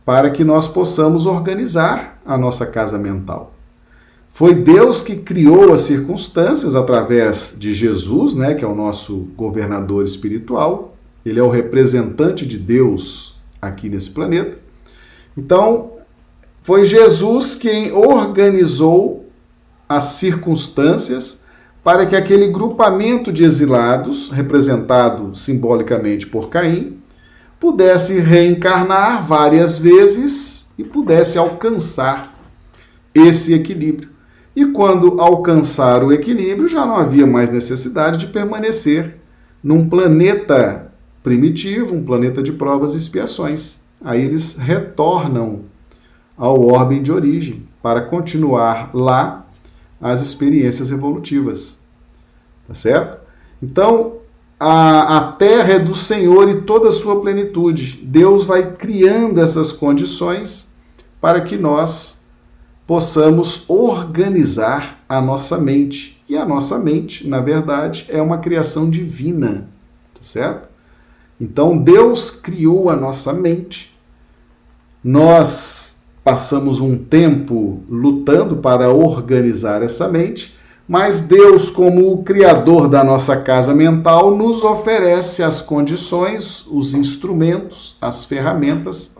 para 0.04 0.28
que 0.28 0.42
nós 0.42 0.66
possamos 0.66 1.24
organizar 1.24 2.20
a 2.26 2.36
nossa 2.36 2.66
casa 2.66 2.98
mental. 2.98 3.52
Foi 4.32 4.54
Deus 4.54 5.02
que 5.02 5.16
criou 5.16 5.72
as 5.72 5.82
circunstâncias 5.82 6.74
através 6.74 7.56
de 7.58 7.74
Jesus, 7.74 8.34
né, 8.34 8.54
que 8.54 8.64
é 8.64 8.68
o 8.68 8.74
nosso 8.74 9.28
governador 9.36 10.04
espiritual. 10.04 10.96
Ele 11.24 11.38
é 11.38 11.42
o 11.42 11.50
representante 11.50 12.46
de 12.46 12.56
Deus 12.56 13.34
aqui 13.60 13.88
nesse 13.88 14.10
planeta. 14.10 14.58
Então, 15.36 15.92
foi 16.62 16.84
Jesus 16.84 17.54
quem 17.54 17.92
organizou 17.92 19.26
as 19.88 20.04
circunstâncias 20.04 21.44
para 21.82 22.06
que 22.06 22.14
aquele 22.14 22.48
grupamento 22.48 23.32
de 23.32 23.42
exilados, 23.44 24.30
representado 24.30 25.34
simbolicamente 25.34 26.26
por 26.26 26.48
Caim, 26.48 26.98
pudesse 27.58 28.20
reencarnar 28.20 29.26
várias 29.26 29.78
vezes 29.78 30.70
e 30.78 30.84
pudesse 30.84 31.36
alcançar 31.38 32.38
esse 33.14 33.52
equilíbrio. 33.52 34.10
E 34.54 34.66
quando 34.66 35.20
alcançar 35.20 36.02
o 36.02 36.12
equilíbrio, 36.12 36.68
já 36.68 36.84
não 36.84 36.96
havia 36.96 37.26
mais 37.26 37.50
necessidade 37.50 38.18
de 38.18 38.26
permanecer 38.26 39.16
num 39.62 39.88
planeta 39.88 40.92
primitivo, 41.22 41.94
um 41.94 42.04
planeta 42.04 42.42
de 42.42 42.52
provas 42.52 42.94
e 42.94 42.96
expiações. 42.96 43.80
Aí 44.02 44.24
eles 44.24 44.56
retornam 44.56 45.60
ao 46.36 46.60
orbe 46.62 46.98
de 46.98 47.12
origem 47.12 47.68
para 47.82 48.02
continuar 48.02 48.90
lá 48.94 49.46
as 50.00 50.20
experiências 50.22 50.90
evolutivas. 50.90 51.80
Tá 52.66 52.74
certo? 52.74 53.18
Então, 53.62 54.14
a, 54.58 55.16
a 55.16 55.32
terra 55.32 55.74
é 55.74 55.78
do 55.78 55.94
Senhor 55.94 56.48
e 56.48 56.62
toda 56.62 56.88
a 56.88 56.92
sua 56.92 57.20
plenitude. 57.20 58.00
Deus 58.02 58.46
vai 58.46 58.72
criando 58.72 59.40
essas 59.40 59.72
condições 59.72 60.74
para 61.20 61.40
que 61.42 61.56
nós 61.56 62.19
possamos 62.90 63.66
organizar 63.68 65.04
a 65.08 65.20
nossa 65.20 65.56
mente. 65.58 66.20
E 66.28 66.36
a 66.36 66.44
nossa 66.44 66.76
mente, 66.76 67.24
na 67.24 67.38
verdade, 67.38 68.04
é 68.08 68.20
uma 68.20 68.38
criação 68.38 68.90
divina, 68.90 69.68
tá 70.12 70.20
certo? 70.20 70.68
Então 71.40 71.78
Deus 71.78 72.32
criou 72.32 72.90
a 72.90 72.96
nossa 72.96 73.32
mente. 73.32 73.96
Nós 75.04 76.02
passamos 76.24 76.80
um 76.80 76.98
tempo 76.98 77.80
lutando 77.88 78.56
para 78.56 78.90
organizar 78.90 79.84
essa 79.84 80.08
mente, 80.08 80.58
mas 80.88 81.20
Deus, 81.20 81.70
como 81.70 82.10
o 82.12 82.24
criador 82.24 82.88
da 82.88 83.04
nossa 83.04 83.36
casa 83.36 83.72
mental, 83.72 84.34
nos 84.34 84.64
oferece 84.64 85.44
as 85.44 85.62
condições, 85.62 86.66
os 86.66 86.92
instrumentos, 86.92 87.96
as 88.00 88.24
ferramentas 88.24 89.14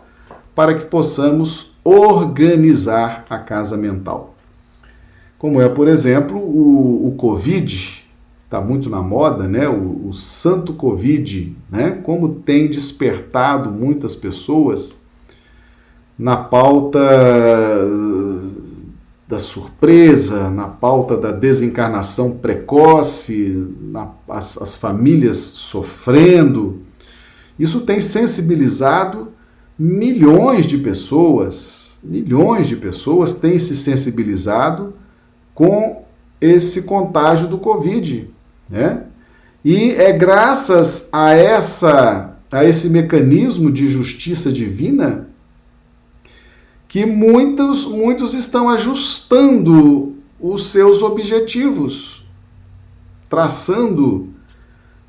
para 0.53 0.73
que 0.73 0.83
possamos 0.83 1.70
organizar 1.83 3.25
a 3.29 3.37
casa 3.37 3.75
mental. 3.77 4.35
Como 5.37 5.59
é, 5.59 5.67
por 5.67 5.87
exemplo, 5.87 6.37
o, 6.37 7.07
o 7.07 7.11
Covid, 7.13 8.05
está 8.45 8.61
muito 8.61 8.89
na 8.89 9.01
moda, 9.01 9.47
né? 9.47 9.67
O, 9.67 10.09
o, 10.09 10.13
santo 10.13 10.73
Covid, 10.73 11.55
né? 11.69 11.99
Como 12.03 12.35
tem 12.35 12.69
despertado 12.69 13.71
muitas 13.71 14.15
pessoas 14.15 14.99
na 16.19 16.37
pauta 16.37 16.99
da 19.27 19.39
surpresa, 19.39 20.49
na 20.49 20.67
pauta 20.67 21.15
da 21.15 21.31
desencarnação 21.31 22.37
precoce, 22.37 23.65
na, 23.79 24.09
as, 24.27 24.61
as 24.61 24.75
famílias 24.75 25.37
sofrendo. 25.37 26.81
Isso 27.57 27.81
tem 27.81 28.01
sensibilizado 28.01 29.29
milhões 29.83 30.67
de 30.67 30.77
pessoas, 30.77 31.97
milhões 32.03 32.67
de 32.67 32.75
pessoas 32.75 33.33
têm 33.33 33.57
se 33.57 33.75
sensibilizado 33.75 34.93
com 35.55 36.05
esse 36.39 36.83
contágio 36.83 37.47
do 37.47 37.57
Covid, 37.57 38.29
né? 38.69 39.05
E 39.65 39.91
é 39.93 40.11
graças 40.13 41.09
a 41.11 41.31
essa 41.31 42.37
a 42.51 42.63
esse 42.63 42.89
mecanismo 42.91 43.71
de 43.71 43.87
justiça 43.87 44.51
divina 44.51 45.29
que 46.87 47.05
muitos 47.05 47.85
muitos 47.85 48.35
estão 48.35 48.69
ajustando 48.69 50.15
os 50.39 50.67
seus 50.67 51.01
objetivos, 51.01 52.23
traçando 53.27 54.29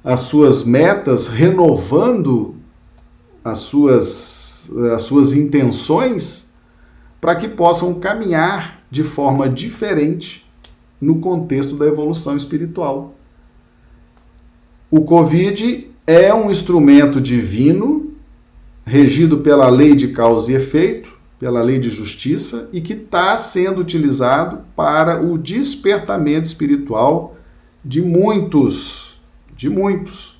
as 0.02 0.20
suas 0.20 0.64
metas, 0.64 1.28
renovando 1.28 2.56
as 3.44 3.58
suas 3.58 4.51
as 4.94 5.02
suas 5.02 5.32
intenções 5.32 6.52
para 7.20 7.36
que 7.36 7.48
possam 7.48 7.94
caminhar 7.94 8.82
de 8.90 9.02
forma 9.02 9.48
diferente 9.48 10.44
no 11.00 11.20
contexto 11.20 11.76
da 11.76 11.86
evolução 11.86 12.36
espiritual. 12.36 13.14
O 14.90 15.02
Covid 15.02 15.90
é 16.06 16.34
um 16.34 16.50
instrumento 16.50 17.20
divino, 17.20 18.12
regido 18.84 19.38
pela 19.38 19.68
lei 19.68 19.94
de 19.94 20.08
causa 20.08 20.52
e 20.52 20.54
efeito, 20.54 21.16
pela 21.38 21.62
lei 21.62 21.78
de 21.78 21.88
justiça, 21.88 22.68
e 22.72 22.80
que 22.80 22.92
está 22.92 23.36
sendo 23.36 23.80
utilizado 23.80 24.60
para 24.76 25.22
o 25.22 25.38
despertamento 25.38 26.46
espiritual 26.46 27.36
de 27.84 28.02
muitos, 28.02 29.20
de 29.56 29.68
muitos 29.68 30.31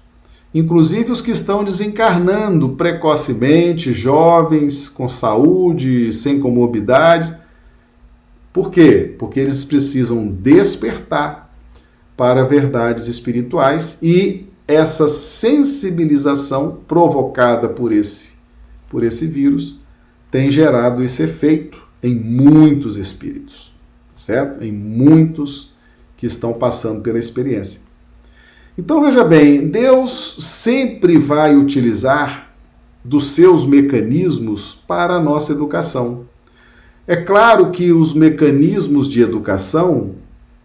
inclusive 0.54 1.10
os 1.10 1.20
que 1.20 1.30
estão 1.30 1.64
desencarnando 1.64 2.70
precocemente, 2.70 3.92
jovens, 3.92 4.88
com 4.88 5.08
saúde, 5.08 6.12
sem 6.12 6.40
comorbidade. 6.40 7.36
Por 8.52 8.70
quê? 8.70 9.14
Porque 9.18 9.40
eles 9.40 9.64
precisam 9.64 10.26
despertar 10.26 11.50
para 12.16 12.44
verdades 12.44 13.08
espirituais 13.08 13.98
e 14.02 14.46
essa 14.68 15.08
sensibilização 15.08 16.78
provocada 16.86 17.68
por 17.68 17.92
esse, 17.92 18.34
por 18.88 19.02
esse 19.02 19.26
vírus 19.26 19.80
tem 20.30 20.50
gerado 20.50 21.02
esse 21.02 21.22
efeito 21.24 21.82
em 22.02 22.14
muitos 22.14 22.96
espíritos, 22.96 23.72
certo? 24.14 24.64
Em 24.64 24.72
muitos 24.72 25.72
que 26.16 26.26
estão 26.26 26.52
passando 26.52 27.02
pela 27.02 27.18
experiência. 27.18 27.82
Então 28.76 29.02
veja 29.02 29.22
bem, 29.22 29.68
Deus 29.68 30.36
sempre 30.38 31.18
vai 31.18 31.54
utilizar 31.54 32.52
dos 33.04 33.32
seus 33.32 33.66
mecanismos 33.66 34.74
para 34.88 35.14
a 35.14 35.20
nossa 35.20 35.52
educação. 35.52 36.24
É 37.06 37.16
claro 37.16 37.70
que 37.70 37.92
os 37.92 38.14
mecanismos 38.14 39.08
de 39.08 39.20
educação 39.20 40.12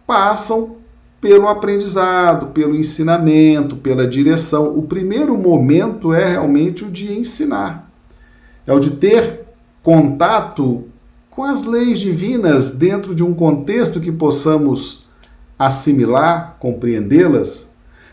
passam 0.06 0.76
pelo 1.20 1.48
aprendizado, 1.48 2.46
pelo 2.48 2.74
ensinamento, 2.74 3.76
pela 3.76 4.06
direção. 4.06 4.78
O 4.78 4.82
primeiro 4.82 5.36
momento 5.36 6.14
é 6.14 6.24
realmente 6.24 6.84
o 6.84 6.90
de 6.90 7.12
ensinar, 7.12 7.90
é 8.66 8.72
o 8.72 8.78
de 8.78 8.92
ter 8.92 9.40
contato 9.82 10.84
com 11.28 11.44
as 11.44 11.64
leis 11.64 12.00
divinas 12.00 12.72
dentro 12.72 13.14
de 13.14 13.22
um 13.22 13.34
contexto 13.34 14.00
que 14.00 14.12
possamos 14.12 15.06
assimilar, 15.58 16.56
compreendê-las, 16.58 17.67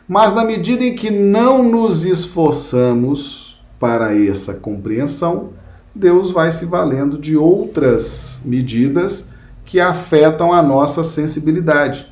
mas 0.08 0.34
na 0.34 0.44
medida 0.44 0.84
em 0.84 0.96
que 0.96 1.10
não 1.10 1.64
nos 1.64 2.06
esforçamos 2.06 3.60
para 3.80 4.16
essa 4.16 4.56
compreensão, 4.56 5.50
Deus 5.94 6.32
vai 6.32 6.52
se 6.52 6.66
valendo 6.66 7.18
de 7.18 7.36
outras 7.36 8.42
medidas 8.46 9.34
que 9.64 9.80
afetam 9.80 10.54
a 10.54 10.62
nossa 10.62 11.04
sensibilidade. 11.04 12.08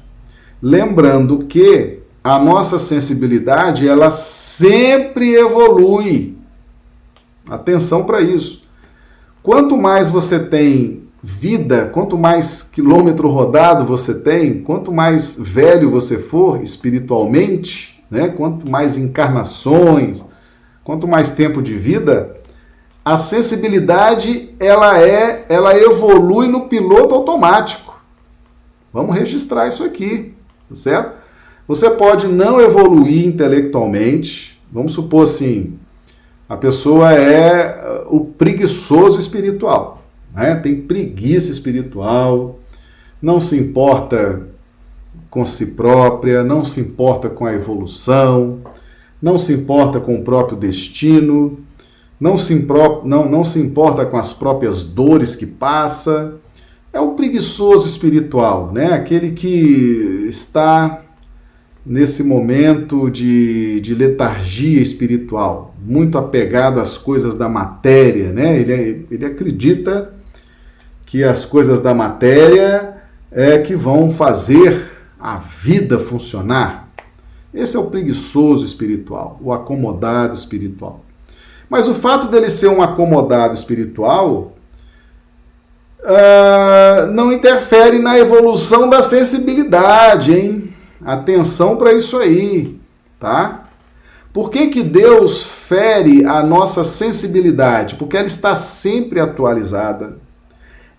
Lembrando 0.61 1.45
que 1.45 1.99
a 2.23 2.39
nossa 2.39 2.79
sensibilidade, 2.79 3.87
ela 3.87 4.09
sempre 4.09 5.35
evolui. 5.35 6.37
Atenção 7.49 8.05
para 8.05 8.21
isso. 8.21 8.63
Quanto 9.43 9.77
mais 9.77 10.09
você 10.09 10.39
tem 10.39 11.02
vida, 11.25 11.85
quanto 11.85 12.17
mais 12.17 12.61
quilômetro 12.61 13.29
rodado 13.29 13.85
você 13.85 14.13
tem, 14.13 14.61
quanto 14.61 14.91
mais 14.91 15.37
velho 15.39 15.89
você 15.89 16.19
for 16.19 16.61
espiritualmente, 16.61 18.03
né? 18.11 18.27
quanto 18.27 18.69
mais 18.69 18.97
encarnações, 18.97 20.25
quanto 20.83 21.07
mais 21.07 21.31
tempo 21.31 21.61
de 21.61 21.75
vida, 21.75 22.33
a 23.05 23.15
sensibilidade 23.15 24.53
ela 24.59 25.01
é, 25.01 25.45
ela 25.47 25.77
evolui 25.77 26.47
no 26.47 26.67
piloto 26.67 27.15
automático. 27.15 28.01
Vamos 28.91 29.15
registrar 29.15 29.67
isso 29.67 29.83
aqui, 29.85 30.33
tá 30.67 30.75
certo? 30.75 31.15
Você 31.65 31.89
pode 31.91 32.27
não 32.27 32.59
evoluir 32.59 33.25
intelectualmente, 33.25 34.61
vamos 34.69 34.91
supor 34.91 35.23
assim, 35.23 35.79
a 36.49 36.57
pessoa 36.57 37.13
é 37.13 38.03
uh, 38.09 38.15
o 38.15 38.25
preguiçoso 38.25 39.19
espiritual, 39.19 40.02
né? 40.33 40.55
tem 40.55 40.81
preguiça 40.81 41.51
espiritual, 41.51 42.59
não 43.21 43.39
se 43.39 43.57
importa 43.57 44.47
com 45.29 45.45
si 45.45 45.67
própria, 45.67 46.43
não 46.43 46.63
se 46.63 46.79
importa 46.79 47.29
com 47.29 47.45
a 47.45 47.53
evolução, 47.53 48.59
não 49.21 49.37
se 49.37 49.53
importa 49.53 49.99
com 49.99 50.15
o 50.15 50.23
próprio 50.23 50.57
destino, 50.57 51.57
não 52.19 52.37
se, 52.37 52.55
não, 53.03 53.29
não 53.29 53.43
se 53.43 53.59
importa 53.59 54.05
com 54.05 54.17
as 54.17 54.33
próprias 54.33 54.83
dores 54.83 55.35
que 55.35 55.45
passa. 55.45 56.35
É 56.91 56.99
o 56.99 57.15
preguiçoso 57.15 57.87
espiritual, 57.87 58.71
né? 58.71 58.93
aquele 58.93 59.31
que 59.31 60.25
está 60.29 61.01
nesse 61.85 62.23
momento 62.23 63.09
de, 63.09 63.81
de 63.81 63.93
letargia 63.93 64.81
espiritual, 64.81 65.75
muito 65.83 66.17
apegado 66.17 66.79
às 66.79 66.97
coisas 66.97 67.35
da 67.35 67.49
matéria. 67.49 68.31
Né? 68.31 68.59
Ele, 68.59 69.05
ele 69.09 69.25
acredita 69.25 70.13
que 71.13 71.23
as 71.23 71.45
coisas 71.45 71.79
da 71.79 71.93
matéria 71.93 72.95
é 73.31 73.59
que 73.59 73.75
vão 73.75 74.09
fazer 74.09 74.89
a 75.19 75.37
vida 75.37 75.99
funcionar. 75.99 76.89
Esse 77.53 77.77
é 77.77 77.79
o 77.79 77.85
preguiçoso 77.85 78.65
espiritual, 78.65 79.37
o 79.39 79.53
acomodado 79.53 80.33
espiritual. 80.33 81.05
Mas 81.69 81.87
o 81.87 81.93
fato 81.93 82.29
dele 82.29 82.49
ser 82.49 82.69
um 82.69 82.81
acomodado 82.81 83.53
espiritual 83.53 84.53
uh, 85.99 87.05
não 87.11 87.31
interfere 87.31 87.99
na 87.99 88.17
evolução 88.17 88.89
da 88.89 89.03
sensibilidade, 89.03 90.33
hein? 90.33 90.73
Atenção 91.05 91.75
para 91.75 91.93
isso 91.93 92.17
aí, 92.17 92.81
tá? 93.19 93.65
Por 94.33 94.49
que, 94.49 94.65
que 94.65 94.81
Deus 94.81 95.43
fere 95.43 96.25
a 96.25 96.41
nossa 96.41 96.83
sensibilidade? 96.83 97.97
Porque 97.97 98.17
ela 98.17 98.25
está 98.25 98.55
sempre 98.55 99.19
atualizada, 99.19 100.22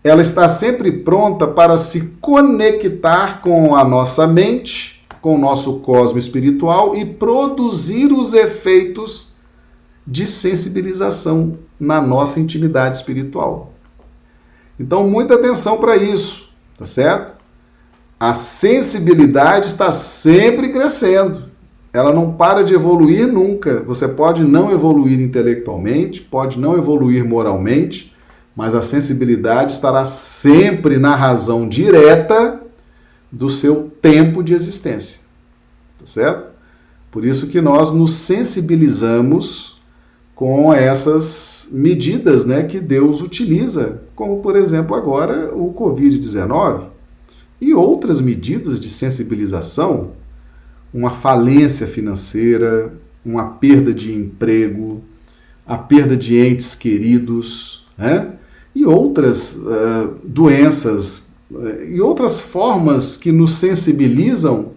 ela 0.04 0.20
está 0.20 0.46
sempre 0.50 0.92
pronta 0.92 1.46
para 1.46 1.78
se 1.78 2.18
conectar 2.20 3.40
com 3.40 3.74
a 3.74 3.82
nossa 3.82 4.26
mente, 4.26 5.02
com 5.22 5.34
o 5.34 5.38
nosso 5.38 5.80
cosmo 5.80 6.18
espiritual 6.18 6.94
e 6.94 7.06
produzir 7.06 8.12
os 8.12 8.34
efeitos 8.34 9.34
de 10.06 10.26
sensibilização 10.26 11.58
na 11.80 12.02
nossa 12.02 12.38
intimidade 12.38 12.98
espiritual. 12.98 13.72
Então, 14.78 15.08
muita 15.08 15.36
atenção 15.36 15.78
para 15.78 15.96
isso, 15.96 16.50
tá 16.78 16.84
certo? 16.84 17.34
A 18.20 18.34
sensibilidade 18.34 19.68
está 19.68 19.90
sempre 19.90 20.68
crescendo. 20.68 21.44
Ela 21.94 22.12
não 22.12 22.32
para 22.32 22.62
de 22.62 22.74
evoluir 22.74 23.26
nunca. 23.26 23.82
Você 23.86 24.06
pode 24.06 24.44
não 24.44 24.70
evoluir 24.70 25.18
intelectualmente, 25.20 26.20
pode 26.20 26.58
não 26.58 26.76
evoluir 26.76 27.24
moralmente, 27.24 28.13
mas 28.54 28.74
a 28.74 28.82
sensibilidade 28.82 29.72
estará 29.72 30.04
sempre 30.04 30.98
na 30.98 31.16
razão 31.16 31.68
direta 31.68 32.60
do 33.30 33.50
seu 33.50 33.90
tempo 34.00 34.42
de 34.42 34.54
existência. 34.54 35.20
Tá 35.98 36.06
certo? 36.06 36.54
Por 37.10 37.24
isso 37.24 37.48
que 37.48 37.60
nós 37.60 37.92
nos 37.92 38.12
sensibilizamos 38.12 39.80
com 40.34 40.74
essas 40.74 41.68
medidas 41.72 42.44
né, 42.44 42.64
que 42.64 42.80
Deus 42.80 43.22
utiliza, 43.22 44.02
como 44.14 44.40
por 44.40 44.56
exemplo 44.56 44.96
agora 44.96 45.54
o 45.54 45.72
Covid-19 45.72 46.88
e 47.60 47.72
outras 47.72 48.20
medidas 48.20 48.80
de 48.80 48.90
sensibilização, 48.90 50.12
uma 50.92 51.10
falência 51.10 51.86
financeira, 51.86 52.92
uma 53.24 53.46
perda 53.46 53.94
de 53.94 54.12
emprego, 54.12 55.02
a 55.66 55.78
perda 55.78 56.16
de 56.16 56.36
entes 56.36 56.74
queridos, 56.74 57.86
né? 57.96 58.32
E 58.74 58.84
outras 58.84 59.56
uh, 59.56 60.16
doenças 60.24 61.28
uh, 61.50 61.84
e 61.88 62.00
outras 62.00 62.40
formas 62.40 63.16
que 63.16 63.30
nos 63.30 63.52
sensibilizam, 63.54 64.72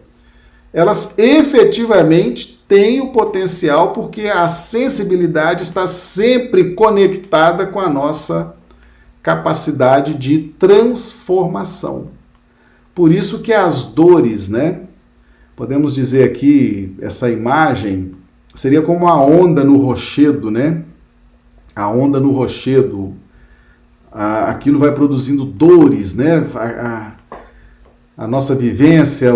elas 0.71 1.17
efetivamente 1.17 2.63
tem 2.67 3.01
o 3.01 3.11
potencial 3.11 3.93
porque 3.93 4.27
a 4.27 4.47
sensibilidade 4.47 5.63
está 5.63 5.87
sempre 5.87 6.73
conectada 6.75 7.65
com 7.65 7.79
a 7.79 7.89
nossa 7.89 8.55
capacidade 9.23 10.13
de 10.13 10.39
transformação. 10.59 12.09
Por 12.93 13.11
isso 13.11 13.39
que 13.39 13.53
as 13.53 13.85
dores, 13.85 14.49
né? 14.49 14.81
Podemos 15.55 15.95
dizer 15.95 16.23
aqui 16.23 16.95
essa 17.01 17.29
imagem 17.29 18.13
seria 18.53 18.81
como 18.81 19.07
a 19.07 19.21
onda 19.21 19.63
no 19.63 19.77
rochedo, 19.77 20.49
né? 20.49 20.83
A 21.75 21.89
onda 21.89 22.19
no 22.19 22.31
rochedo, 22.31 23.13
aquilo 24.17 24.79
vai 24.79 24.91
produzindo 24.91 25.45
dores, 25.45 26.15
né? 26.15 26.47
A, 26.55 27.11
a, 28.17 28.23
a 28.23 28.27
nossa 28.27 28.55
vivência, 28.55 29.31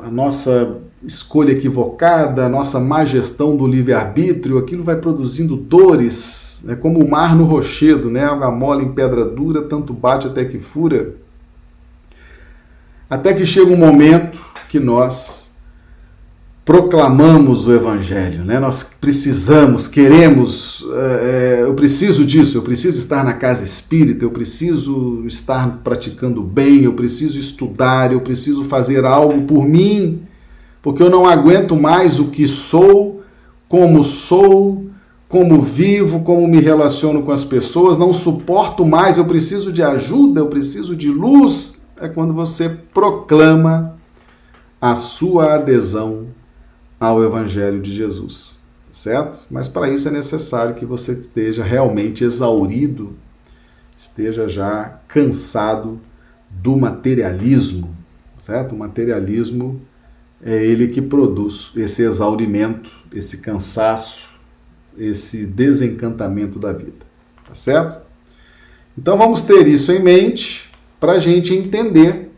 a 0.00 0.10
nossa 0.10 0.78
escolha 1.02 1.52
equivocada, 1.52 2.46
a 2.46 2.48
nossa 2.48 2.80
má 2.80 3.04
gestão 3.04 3.56
do 3.56 3.66
livre-arbítrio, 3.66 4.58
aquilo 4.58 4.82
vai 4.82 4.96
produzindo 4.96 5.56
dores, 5.56 6.64
é 6.68 6.74
como 6.74 7.02
o 7.02 7.10
mar 7.10 7.36
no 7.36 7.44
rochedo, 7.44 8.10
né? 8.10 8.24
Água 8.24 8.50
mole 8.50 8.84
em 8.84 8.92
pedra 8.92 9.24
dura, 9.24 9.62
tanto 9.62 9.92
bate 9.92 10.26
até 10.26 10.44
que 10.44 10.58
fura. 10.58 11.16
Até 13.08 13.34
que 13.34 13.44
chega 13.44 13.72
um 13.72 13.76
momento 13.76 14.38
que 14.68 14.78
nós 14.78 15.49
proclamamos 16.64 17.66
o 17.66 17.72
Evangelho, 17.72 18.44
né? 18.44 18.58
Nós 18.58 18.82
precisamos, 18.82 19.88
queremos, 19.88 20.84
é, 20.94 21.60
eu 21.62 21.74
preciso 21.74 22.24
disso, 22.24 22.58
eu 22.58 22.62
preciso 22.62 22.98
estar 22.98 23.24
na 23.24 23.32
casa 23.32 23.64
espírita, 23.64 24.24
eu 24.24 24.30
preciso 24.30 25.24
estar 25.26 25.80
praticando 25.82 26.42
bem, 26.42 26.82
eu 26.82 26.92
preciso 26.92 27.38
estudar, 27.38 28.12
eu 28.12 28.20
preciso 28.20 28.64
fazer 28.64 29.04
algo 29.04 29.42
por 29.42 29.66
mim 29.66 30.22
porque 30.82 31.02
eu 31.02 31.10
não 31.10 31.26
aguento 31.26 31.76
mais 31.76 32.18
o 32.18 32.28
que 32.28 32.46
sou, 32.46 33.22
como 33.68 34.02
sou, 34.02 34.86
como 35.28 35.60
vivo, 35.60 36.20
como 36.20 36.46
me 36.48 36.60
relaciono 36.60 37.22
com 37.22 37.30
as 37.30 37.44
pessoas, 37.44 37.98
não 37.98 38.12
suporto 38.12 38.84
mais, 38.84 39.18
eu 39.18 39.26
preciso 39.26 39.72
de 39.72 39.82
ajuda, 39.82 40.40
eu 40.40 40.46
preciso 40.46 40.96
de 40.96 41.10
luz. 41.10 41.86
É 42.00 42.08
quando 42.08 42.32
você 42.32 42.68
proclama 42.68 43.94
a 44.80 44.94
sua 44.94 45.54
adesão 45.54 46.28
ao 47.00 47.24
Evangelho 47.24 47.80
de 47.80 47.90
Jesus, 47.90 48.62
certo? 48.92 49.46
Mas 49.50 49.66
para 49.66 49.88
isso 49.88 50.06
é 50.06 50.10
necessário 50.10 50.74
que 50.74 50.84
você 50.84 51.12
esteja 51.12 51.64
realmente 51.64 52.22
exaurido, 52.22 53.16
esteja 53.96 54.46
já 54.46 55.00
cansado 55.08 55.98
do 56.50 56.76
materialismo, 56.76 57.96
certo? 58.42 58.74
O 58.74 58.78
materialismo 58.78 59.80
é 60.42 60.62
ele 60.64 60.88
que 60.88 61.00
produz 61.00 61.72
esse 61.74 62.02
exaurimento, 62.02 62.90
esse 63.14 63.38
cansaço, 63.38 64.38
esse 64.98 65.46
desencantamento 65.46 66.58
da 66.58 66.72
vida, 66.72 67.06
tá 67.46 67.54
certo? 67.54 68.02
Então 68.96 69.16
vamos 69.16 69.40
ter 69.40 69.66
isso 69.66 69.90
em 69.90 70.02
mente 70.02 70.70
para 70.98 71.12
a 71.12 71.18
gente 71.18 71.54
entender 71.54 72.30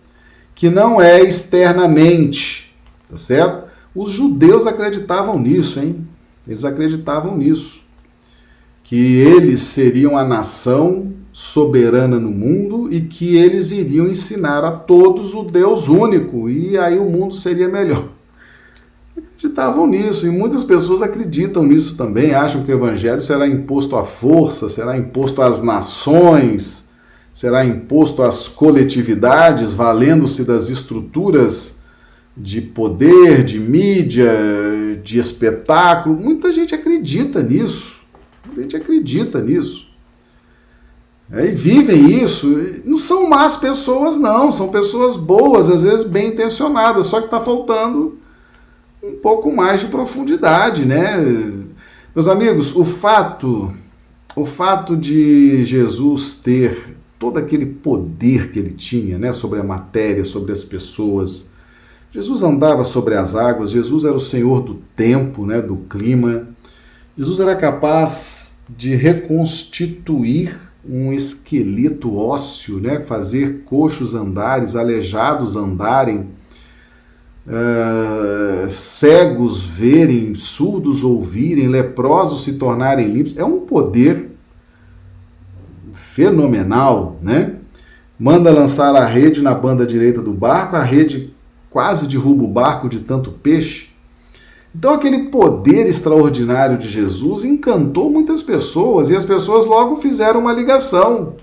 que 0.54 0.70
não 0.70 1.00
é 1.00 1.20
externamente, 1.20 2.72
tá 3.08 3.16
certo? 3.16 3.61
Os 3.94 4.10
judeus 4.10 4.66
acreditavam 4.66 5.38
nisso, 5.38 5.78
hein? 5.78 6.06
Eles 6.46 6.64
acreditavam 6.64 7.36
nisso, 7.36 7.82
que 8.82 9.16
eles 9.16 9.60
seriam 9.60 10.16
a 10.16 10.24
nação 10.24 11.12
soberana 11.32 12.18
no 12.18 12.30
mundo 12.30 12.92
e 12.92 13.00
que 13.00 13.36
eles 13.36 13.70
iriam 13.70 14.06
ensinar 14.06 14.64
a 14.64 14.72
todos 14.72 15.34
o 15.34 15.44
Deus 15.44 15.88
único 15.88 16.48
e 16.48 16.76
aí 16.76 16.98
o 16.98 17.08
mundo 17.08 17.34
seria 17.34 17.68
melhor. 17.68 18.08
Acreditavam 19.16 19.86
nisso 19.86 20.26
e 20.26 20.30
muitas 20.30 20.64
pessoas 20.64 21.00
acreditam 21.00 21.62
nisso 21.62 21.96
também, 21.96 22.34
acham 22.34 22.62
que 22.64 22.72
o 22.72 22.74
evangelho 22.74 23.20
será 23.20 23.46
imposto 23.46 23.96
à 23.96 24.04
força, 24.04 24.68
será 24.68 24.96
imposto 24.96 25.42
às 25.42 25.62
nações, 25.62 26.88
será 27.32 27.64
imposto 27.64 28.22
às 28.22 28.48
coletividades, 28.48 29.72
valendo-se 29.72 30.44
das 30.44 30.68
estruturas 30.68 31.81
de 32.36 32.60
poder, 32.60 33.44
de 33.44 33.58
mídia, 33.58 34.30
de 35.02 35.18
espetáculo. 35.18 36.16
Muita 36.16 36.52
gente 36.52 36.74
acredita 36.74 37.42
nisso. 37.42 38.00
Muita 38.46 38.62
gente 38.62 38.76
acredita 38.76 39.40
nisso. 39.40 39.90
É, 41.30 41.46
e 41.46 41.50
vivem 41.50 42.22
isso. 42.22 42.46
Não 42.84 42.98
são 42.98 43.28
más 43.28 43.56
pessoas, 43.56 44.18
não. 44.18 44.50
São 44.50 44.68
pessoas 44.68 45.16
boas, 45.16 45.70
às 45.70 45.82
vezes 45.82 46.04
bem 46.04 46.28
intencionadas, 46.28 47.06
só 47.06 47.20
que 47.20 47.26
está 47.26 47.40
faltando 47.40 48.18
um 49.02 49.16
pouco 49.16 49.52
mais 49.52 49.80
de 49.80 49.86
profundidade, 49.86 50.86
né? 50.86 51.16
Meus 52.14 52.28
amigos, 52.28 52.76
o 52.76 52.84
fato, 52.84 53.72
o 54.36 54.44
fato 54.44 54.96
de 54.96 55.64
Jesus 55.64 56.34
ter 56.34 56.96
todo 57.18 57.38
aquele 57.38 57.66
poder 57.66 58.50
que 58.50 58.58
ele 58.58 58.72
tinha, 58.72 59.18
né, 59.18 59.32
sobre 59.32 59.60
a 59.60 59.64
matéria, 59.64 60.24
sobre 60.24 60.52
as 60.52 60.62
pessoas. 60.62 61.51
Jesus 62.12 62.42
andava 62.42 62.84
sobre 62.84 63.14
as 63.14 63.34
águas, 63.34 63.70
Jesus 63.70 64.04
era 64.04 64.14
o 64.14 64.20
Senhor 64.20 64.60
do 64.60 64.74
tempo, 64.94 65.46
né, 65.46 65.62
do 65.62 65.76
clima. 65.76 66.46
Jesus 67.16 67.40
era 67.40 67.56
capaz 67.56 68.62
de 68.68 68.94
reconstituir 68.94 70.54
um 70.86 71.12
esqueleto 71.12 72.16
ósseo, 72.16 72.80
né? 72.80 73.00
fazer 73.00 73.62
coxos 73.64 74.14
andares, 74.14 74.74
aleijados 74.74 75.56
andarem, 75.56 76.28
uh, 77.46 78.70
cegos 78.70 79.62
verem, 79.62 80.34
surdos 80.34 81.04
ouvirem, 81.04 81.68
leprosos 81.68 82.44
se 82.44 82.54
tornarem 82.54 83.08
limpos. 83.08 83.36
É 83.36 83.44
um 83.44 83.60
poder 83.60 84.32
fenomenal, 85.92 87.18
né? 87.22 87.56
Manda 88.18 88.50
lançar 88.50 88.94
a 88.94 89.06
rede 89.06 89.40
na 89.42 89.54
banda 89.54 89.86
direita 89.86 90.20
do 90.20 90.32
barco, 90.32 90.76
a 90.76 90.82
rede 90.82 91.31
quase 91.72 92.06
derruba 92.06 92.44
o 92.44 92.48
barco 92.48 92.88
de 92.88 93.00
tanto 93.00 93.32
peixe. 93.32 93.88
Então, 94.74 94.94
aquele 94.94 95.24
poder 95.24 95.86
extraordinário 95.86 96.78
de 96.78 96.88
Jesus 96.88 97.44
encantou 97.44 98.10
muitas 98.10 98.42
pessoas 98.42 99.10
e 99.10 99.16
as 99.16 99.24
pessoas 99.24 99.66
logo 99.66 99.96
fizeram 99.96 100.40
uma 100.40 100.52
ligação. 100.52 101.36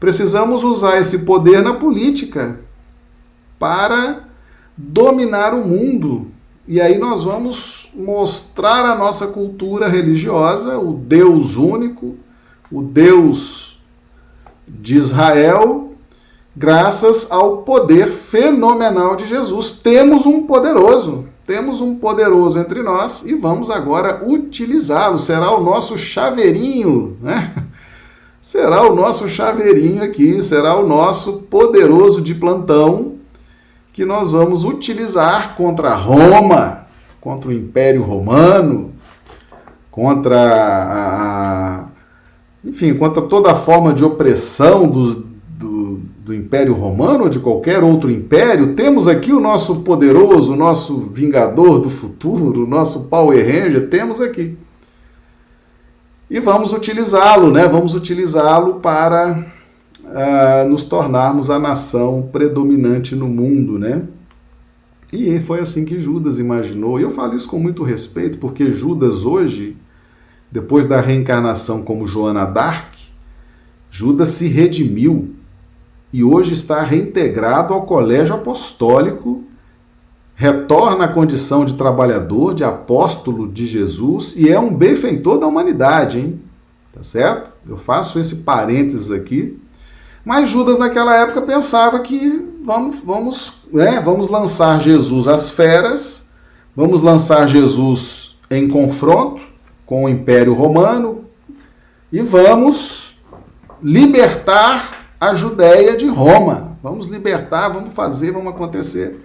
Precisamos 0.00 0.64
usar 0.64 0.98
esse 0.98 1.20
poder 1.20 1.62
na 1.62 1.74
política 1.74 2.60
para 3.58 4.24
dominar 4.76 5.54
o 5.54 5.66
mundo. 5.66 6.30
E 6.68 6.80
aí 6.80 6.98
nós 6.98 7.22
vamos 7.22 7.90
mostrar 7.94 8.84
a 8.84 8.96
nossa 8.96 9.28
cultura 9.28 9.88
religiosa, 9.88 10.78
o 10.78 10.92
Deus 10.92 11.56
único, 11.56 12.16
o 12.70 12.82
Deus 12.82 13.80
de 14.66 14.96
Israel, 14.96 15.85
graças 16.56 17.30
ao 17.30 17.58
poder 17.58 18.08
fenomenal 18.08 19.14
de 19.14 19.26
Jesus. 19.26 19.72
Temos 19.72 20.24
um 20.24 20.46
poderoso, 20.46 21.26
temos 21.46 21.82
um 21.82 21.94
poderoso 21.96 22.58
entre 22.58 22.82
nós 22.82 23.24
e 23.26 23.34
vamos 23.34 23.70
agora 23.70 24.24
utilizá-lo. 24.26 25.18
Será 25.18 25.50
o 25.54 25.62
nosso 25.62 25.98
chaveirinho, 25.98 27.18
né? 27.20 27.52
Será 28.40 28.88
o 28.88 28.94
nosso 28.94 29.28
chaveirinho 29.28 30.04
aqui, 30.04 30.40
será 30.40 30.78
o 30.78 30.86
nosso 30.86 31.38
poderoso 31.50 32.22
de 32.22 32.32
plantão 32.32 33.16
que 33.92 34.04
nós 34.04 34.30
vamos 34.30 34.62
utilizar 34.62 35.56
contra 35.56 35.96
Roma, 35.96 36.86
contra 37.20 37.50
o 37.50 37.52
Império 37.52 38.04
Romano, 38.04 38.92
contra 39.90 40.38
a, 40.38 41.84
enfim, 42.64 42.94
contra 42.94 43.20
toda 43.22 43.50
a 43.50 43.56
forma 43.56 43.92
de 43.92 44.04
opressão 44.04 44.86
dos, 44.86 45.18
do 46.26 46.34
Império 46.34 46.74
Romano 46.74 47.22
ou 47.22 47.28
de 47.28 47.38
qualquer 47.38 47.84
outro 47.84 48.10
império, 48.10 48.74
temos 48.74 49.06
aqui 49.06 49.32
o 49.32 49.38
nosso 49.38 49.82
poderoso, 49.82 50.54
o 50.54 50.56
nosso 50.56 51.08
vingador 51.12 51.78
do 51.78 51.88
futuro, 51.88 52.64
o 52.64 52.66
nosso 52.66 53.04
Power 53.04 53.38
Ranger, 53.38 53.88
temos 53.88 54.20
aqui. 54.20 54.58
E 56.28 56.40
vamos 56.40 56.72
utilizá-lo, 56.72 57.52
né? 57.52 57.68
Vamos 57.68 57.94
utilizá-lo 57.94 58.80
para 58.80 59.46
uh, 60.02 60.68
nos 60.68 60.82
tornarmos 60.82 61.48
a 61.48 61.60
nação 61.60 62.28
predominante 62.32 63.14
no 63.14 63.28
mundo, 63.28 63.78
né? 63.78 64.02
E 65.12 65.38
foi 65.38 65.60
assim 65.60 65.84
que 65.84 65.96
Judas 65.96 66.40
imaginou. 66.40 66.98
E 66.98 67.04
eu 67.04 67.10
falo 67.12 67.36
isso 67.36 67.48
com 67.48 67.60
muito 67.60 67.84
respeito, 67.84 68.38
porque 68.38 68.72
Judas 68.72 69.24
hoje, 69.24 69.76
depois 70.50 70.86
da 70.86 71.00
reencarnação 71.00 71.84
como 71.84 72.04
Joana 72.04 72.44
d'Arc, 72.44 72.96
Judas 73.88 74.30
se 74.30 74.48
redimiu 74.48 75.35
e 76.16 76.24
hoje 76.24 76.54
está 76.54 76.82
reintegrado 76.82 77.74
ao 77.74 77.82
colégio 77.82 78.34
apostólico, 78.34 79.44
retorna 80.34 81.04
à 81.04 81.08
condição 81.08 81.62
de 81.62 81.74
trabalhador, 81.74 82.54
de 82.54 82.64
apóstolo 82.64 83.46
de 83.46 83.66
Jesus 83.66 84.34
e 84.34 84.48
é 84.48 84.58
um 84.58 84.74
benfeitor 84.74 85.38
da 85.38 85.46
humanidade, 85.46 86.18
hein? 86.18 86.40
Tá 86.90 87.02
certo? 87.02 87.50
Eu 87.68 87.76
faço 87.76 88.18
esse 88.18 88.36
parênteses 88.36 89.10
aqui. 89.10 89.60
Mas 90.24 90.48
Judas 90.48 90.78
naquela 90.78 91.14
época 91.14 91.42
pensava 91.42 92.00
que 92.00 92.48
vamos, 92.64 93.00
vamos, 93.04 93.52
né, 93.70 94.00
vamos 94.02 94.30
lançar 94.30 94.80
Jesus 94.80 95.28
às 95.28 95.50
feras, 95.50 96.30
vamos 96.74 97.02
lançar 97.02 97.46
Jesus 97.46 98.38
em 98.50 98.66
confronto 98.68 99.42
com 99.84 100.04
o 100.04 100.08
Império 100.08 100.54
Romano 100.54 101.26
e 102.10 102.22
vamos 102.22 103.18
libertar 103.82 105.05
a 105.30 105.34
Judéia 105.34 105.96
de 105.96 106.06
Roma. 106.06 106.78
Vamos 106.82 107.06
libertar, 107.06 107.68
vamos 107.68 107.92
fazer, 107.92 108.32
vamos 108.32 108.52
acontecer. 108.52 109.18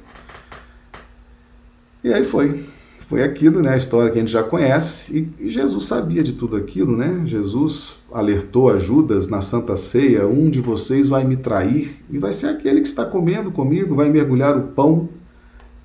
E 2.03 2.11
aí 2.13 2.23
foi. 2.23 2.65
Foi 2.99 3.23
aquilo, 3.23 3.61
né? 3.61 3.73
A 3.73 3.77
história 3.77 4.09
que 4.09 4.17
a 4.17 4.21
gente 4.21 4.31
já 4.31 4.41
conhece. 4.41 5.29
E 5.37 5.49
Jesus 5.49 5.83
sabia 5.83 6.23
de 6.23 6.33
tudo 6.33 6.55
aquilo, 6.55 6.95
né? 6.95 7.23
Jesus 7.25 7.97
alertou 8.11 8.69
a 8.69 8.77
Judas 8.77 9.27
na 9.27 9.41
Santa 9.41 9.75
Ceia: 9.75 10.25
um 10.25 10.49
de 10.49 10.61
vocês 10.61 11.09
vai 11.09 11.25
me 11.25 11.35
trair 11.35 12.01
e 12.09 12.17
vai 12.17 12.31
ser 12.31 12.47
aquele 12.47 12.79
que 12.79 12.87
está 12.87 13.05
comendo 13.05 13.51
comigo, 13.51 13.95
vai 13.95 14.09
mergulhar 14.09 14.57
o 14.57 14.61
pão 14.69 15.09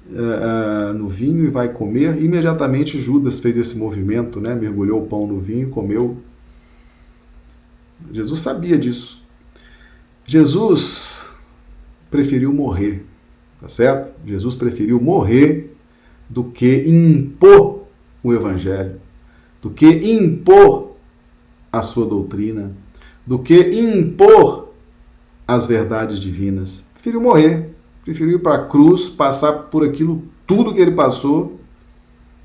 uh, 0.08 0.94
no 0.94 1.08
vinho 1.08 1.44
e 1.44 1.48
vai 1.48 1.68
comer. 1.68 2.22
Imediatamente 2.22 2.96
Judas 2.96 3.40
fez 3.40 3.58
esse 3.58 3.76
movimento, 3.76 4.40
né? 4.40 4.54
Mergulhou 4.54 5.02
o 5.02 5.06
pão 5.06 5.26
no 5.26 5.40
vinho 5.40 5.66
e 5.66 5.70
comeu. 5.70 6.18
Jesus 8.12 8.38
sabia 8.38 8.78
disso. 8.78 9.25
Jesus 10.26 11.34
preferiu 12.10 12.52
morrer, 12.52 13.04
tá 13.60 13.68
certo? 13.68 14.12
Jesus 14.26 14.54
preferiu 14.54 15.00
morrer 15.00 15.76
do 16.28 16.44
que 16.44 16.84
impor 16.88 17.84
o 18.22 18.32
evangelho, 18.32 19.00
do 19.62 19.70
que 19.70 19.86
impor 19.86 20.96
a 21.70 21.82
sua 21.82 22.06
doutrina, 22.06 22.72
do 23.24 23.38
que 23.38 23.56
impor 23.60 24.72
as 25.46 25.66
verdades 25.66 26.18
divinas. 26.18 26.90
Preferiu 26.94 27.20
morrer, 27.20 27.70
preferiu 28.04 28.36
ir 28.36 28.42
para 28.42 28.56
a 28.56 28.66
cruz, 28.66 29.08
passar 29.08 29.52
por 29.52 29.84
aquilo 29.84 30.22
tudo 30.46 30.74
que 30.74 30.80
ele 30.80 30.92
passou. 30.92 31.60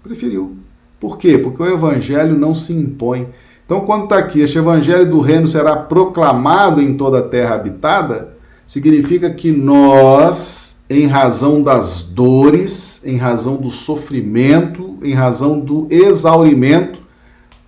Preferiu. 0.03 0.57
Por 0.99 1.17
quê? 1.17 1.37
Porque 1.37 1.63
o 1.63 1.73
evangelho 1.73 2.37
não 2.37 2.53
se 2.53 2.73
impõe. 2.73 3.29
Então, 3.71 3.85
quando 3.85 4.03
está 4.03 4.17
aqui, 4.17 4.41
este 4.41 4.57
evangelho 4.57 5.09
do 5.09 5.21
reino 5.21 5.47
será 5.47 5.77
proclamado 5.77 6.81
em 6.81 6.97
toda 6.97 7.19
a 7.19 7.23
terra 7.23 7.55
habitada, 7.55 8.33
significa 8.67 9.33
que 9.33 9.49
nós 9.49 10.83
em 10.89 11.07
razão 11.07 11.63
das 11.63 12.03
dores, 12.03 13.01
em 13.05 13.15
razão 13.15 13.55
do 13.55 13.69
sofrimento, 13.69 14.97
em 15.01 15.13
razão 15.13 15.57
do 15.57 15.87
exaurimento, 15.89 17.01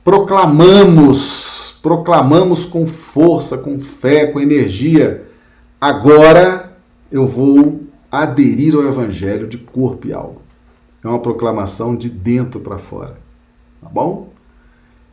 proclamamos, 0.03 1.79
proclamamos 1.81 2.65
com 2.65 2.85
força, 2.85 3.57
com 3.57 3.79
fé, 3.79 4.27
com 4.27 4.41
energia. 4.41 5.23
Agora 5.79 6.73
eu 7.09 7.25
vou 7.25 7.79
aderir 8.11 8.75
ao 8.75 8.83
Evangelho 8.83 9.47
de 9.47 9.57
corpo 9.57 10.05
e 10.05 10.11
alma. 10.11 10.41
É 11.01 11.07
uma 11.07 11.19
proclamação 11.19 11.95
de 11.95 12.09
dentro 12.09 12.59
para 12.59 12.77
fora. 12.77 13.15
Tá 13.81 13.87
bom? 13.87 14.32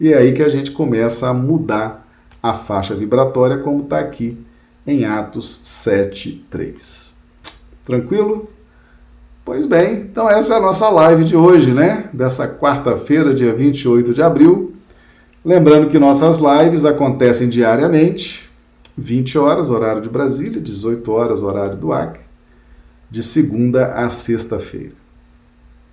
E 0.01 0.15
é 0.15 0.17
aí 0.17 0.33
que 0.33 0.43
a 0.43 0.49
gente 0.49 0.71
começa 0.71 1.29
a 1.29 1.35
mudar 1.35 2.09
a 2.43 2.55
faixa 2.55 2.95
vibratória, 2.95 3.59
como 3.59 3.83
está 3.83 3.99
aqui 3.99 4.39
em 4.87 5.05
Atos 5.05 5.61
7, 5.63 6.47
3. 6.49 7.19
Tranquilo? 7.85 8.49
Pois 9.45 9.67
bem, 9.67 9.95
então 9.95 10.29
essa 10.29 10.55
é 10.55 10.57
a 10.57 10.61
nossa 10.61 10.89
live 10.89 11.25
de 11.25 11.37
hoje, 11.37 11.73
né? 11.73 12.09
Dessa 12.13 12.49
quarta-feira, 12.49 13.35
dia 13.35 13.55
28 13.55 14.15
de 14.15 14.23
abril. 14.23 14.75
Lembrando 15.45 15.89
que 15.89 15.99
nossas 15.99 16.39
lives 16.39 16.85
acontecem 16.85 17.49
diariamente, 17.49 18.51
20 18.97 19.39
horas, 19.39 19.71
horário 19.71 20.01
de 20.01 20.09
Brasília, 20.09 20.61
18 20.61 21.11
horas, 21.13 21.43
horário 21.43 21.77
do 21.77 21.93
Acre, 21.93 22.23
de 23.11 23.23
segunda 23.23 23.95
a 23.95 24.09
sexta-feira. 24.09 24.95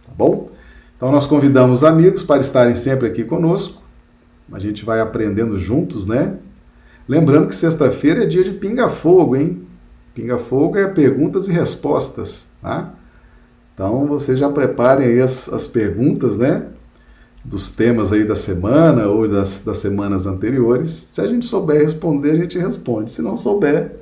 Tá 0.05 0.11
bom? 0.15 0.49
Então 0.95 1.11
nós 1.11 1.25
convidamos 1.25 1.83
amigos 1.83 2.23
para 2.23 2.41
estarem 2.41 2.75
sempre 2.75 3.07
aqui 3.07 3.23
conosco. 3.23 3.86
A 4.51 4.59
gente 4.59 4.85
vai 4.85 4.99
aprendendo 4.99 5.57
juntos, 5.57 6.05
né? 6.05 6.37
Lembrando 7.07 7.47
que 7.47 7.55
sexta-feira 7.55 8.23
é 8.23 8.25
dia 8.25 8.43
de 8.43 8.51
pinga-fogo, 8.51 9.35
hein? 9.35 9.65
Pinga-fogo 10.13 10.77
é 10.77 10.87
perguntas 10.87 11.47
e 11.47 11.51
respostas, 11.51 12.49
tá? 12.61 12.93
Então 13.73 14.07
vocês 14.07 14.39
já 14.39 14.49
preparem 14.49 15.07
aí 15.07 15.21
as, 15.21 15.51
as 15.51 15.67
perguntas, 15.67 16.37
né? 16.37 16.65
Dos 17.45 17.69
temas 17.69 18.11
aí 18.11 18.23
da 18.23 18.35
semana 18.35 19.07
ou 19.07 19.27
das, 19.27 19.61
das 19.61 19.77
semanas 19.77 20.25
anteriores. 20.25 20.89
Se 20.89 21.21
a 21.21 21.27
gente 21.27 21.45
souber 21.45 21.81
responder, 21.81 22.31
a 22.31 22.37
gente 22.37 22.57
responde. 22.57 23.11
Se 23.11 23.21
não 23.21 23.37
souber, 23.37 23.97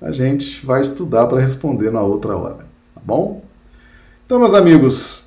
a 0.00 0.10
gente 0.10 0.66
vai 0.66 0.82
estudar 0.82 1.26
para 1.26 1.40
responder 1.40 1.90
na 1.90 2.02
outra 2.02 2.36
hora, 2.36 2.66
tá 2.94 3.00
bom? 3.02 3.42
Então, 4.26 4.38
meus 4.38 4.52
amigos, 4.52 5.23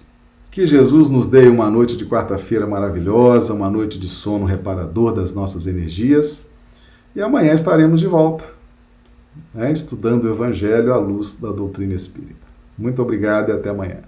que 0.58 0.66
Jesus 0.66 1.08
nos 1.08 1.28
dê 1.28 1.48
uma 1.50 1.70
noite 1.70 1.96
de 1.96 2.04
quarta-feira 2.04 2.66
maravilhosa, 2.66 3.54
uma 3.54 3.70
noite 3.70 4.00
de 4.00 4.08
sono 4.08 4.44
reparador 4.44 5.14
das 5.14 5.32
nossas 5.32 5.68
energias 5.68 6.50
e 7.16 7.22
amanhã 7.22 7.54
estaremos 7.54 8.00
de 8.00 8.08
volta, 8.08 8.44
né, 9.54 9.72
estudando 9.72 10.24
o 10.24 10.34
Evangelho 10.34 10.92
à 10.92 10.98
luz 10.98 11.40
da 11.40 11.52
doutrina 11.52 11.94
espírita. 11.94 12.48
Muito 12.76 13.00
obrigado 13.00 13.50
e 13.50 13.52
até 13.52 13.70
amanhã. 13.70 14.00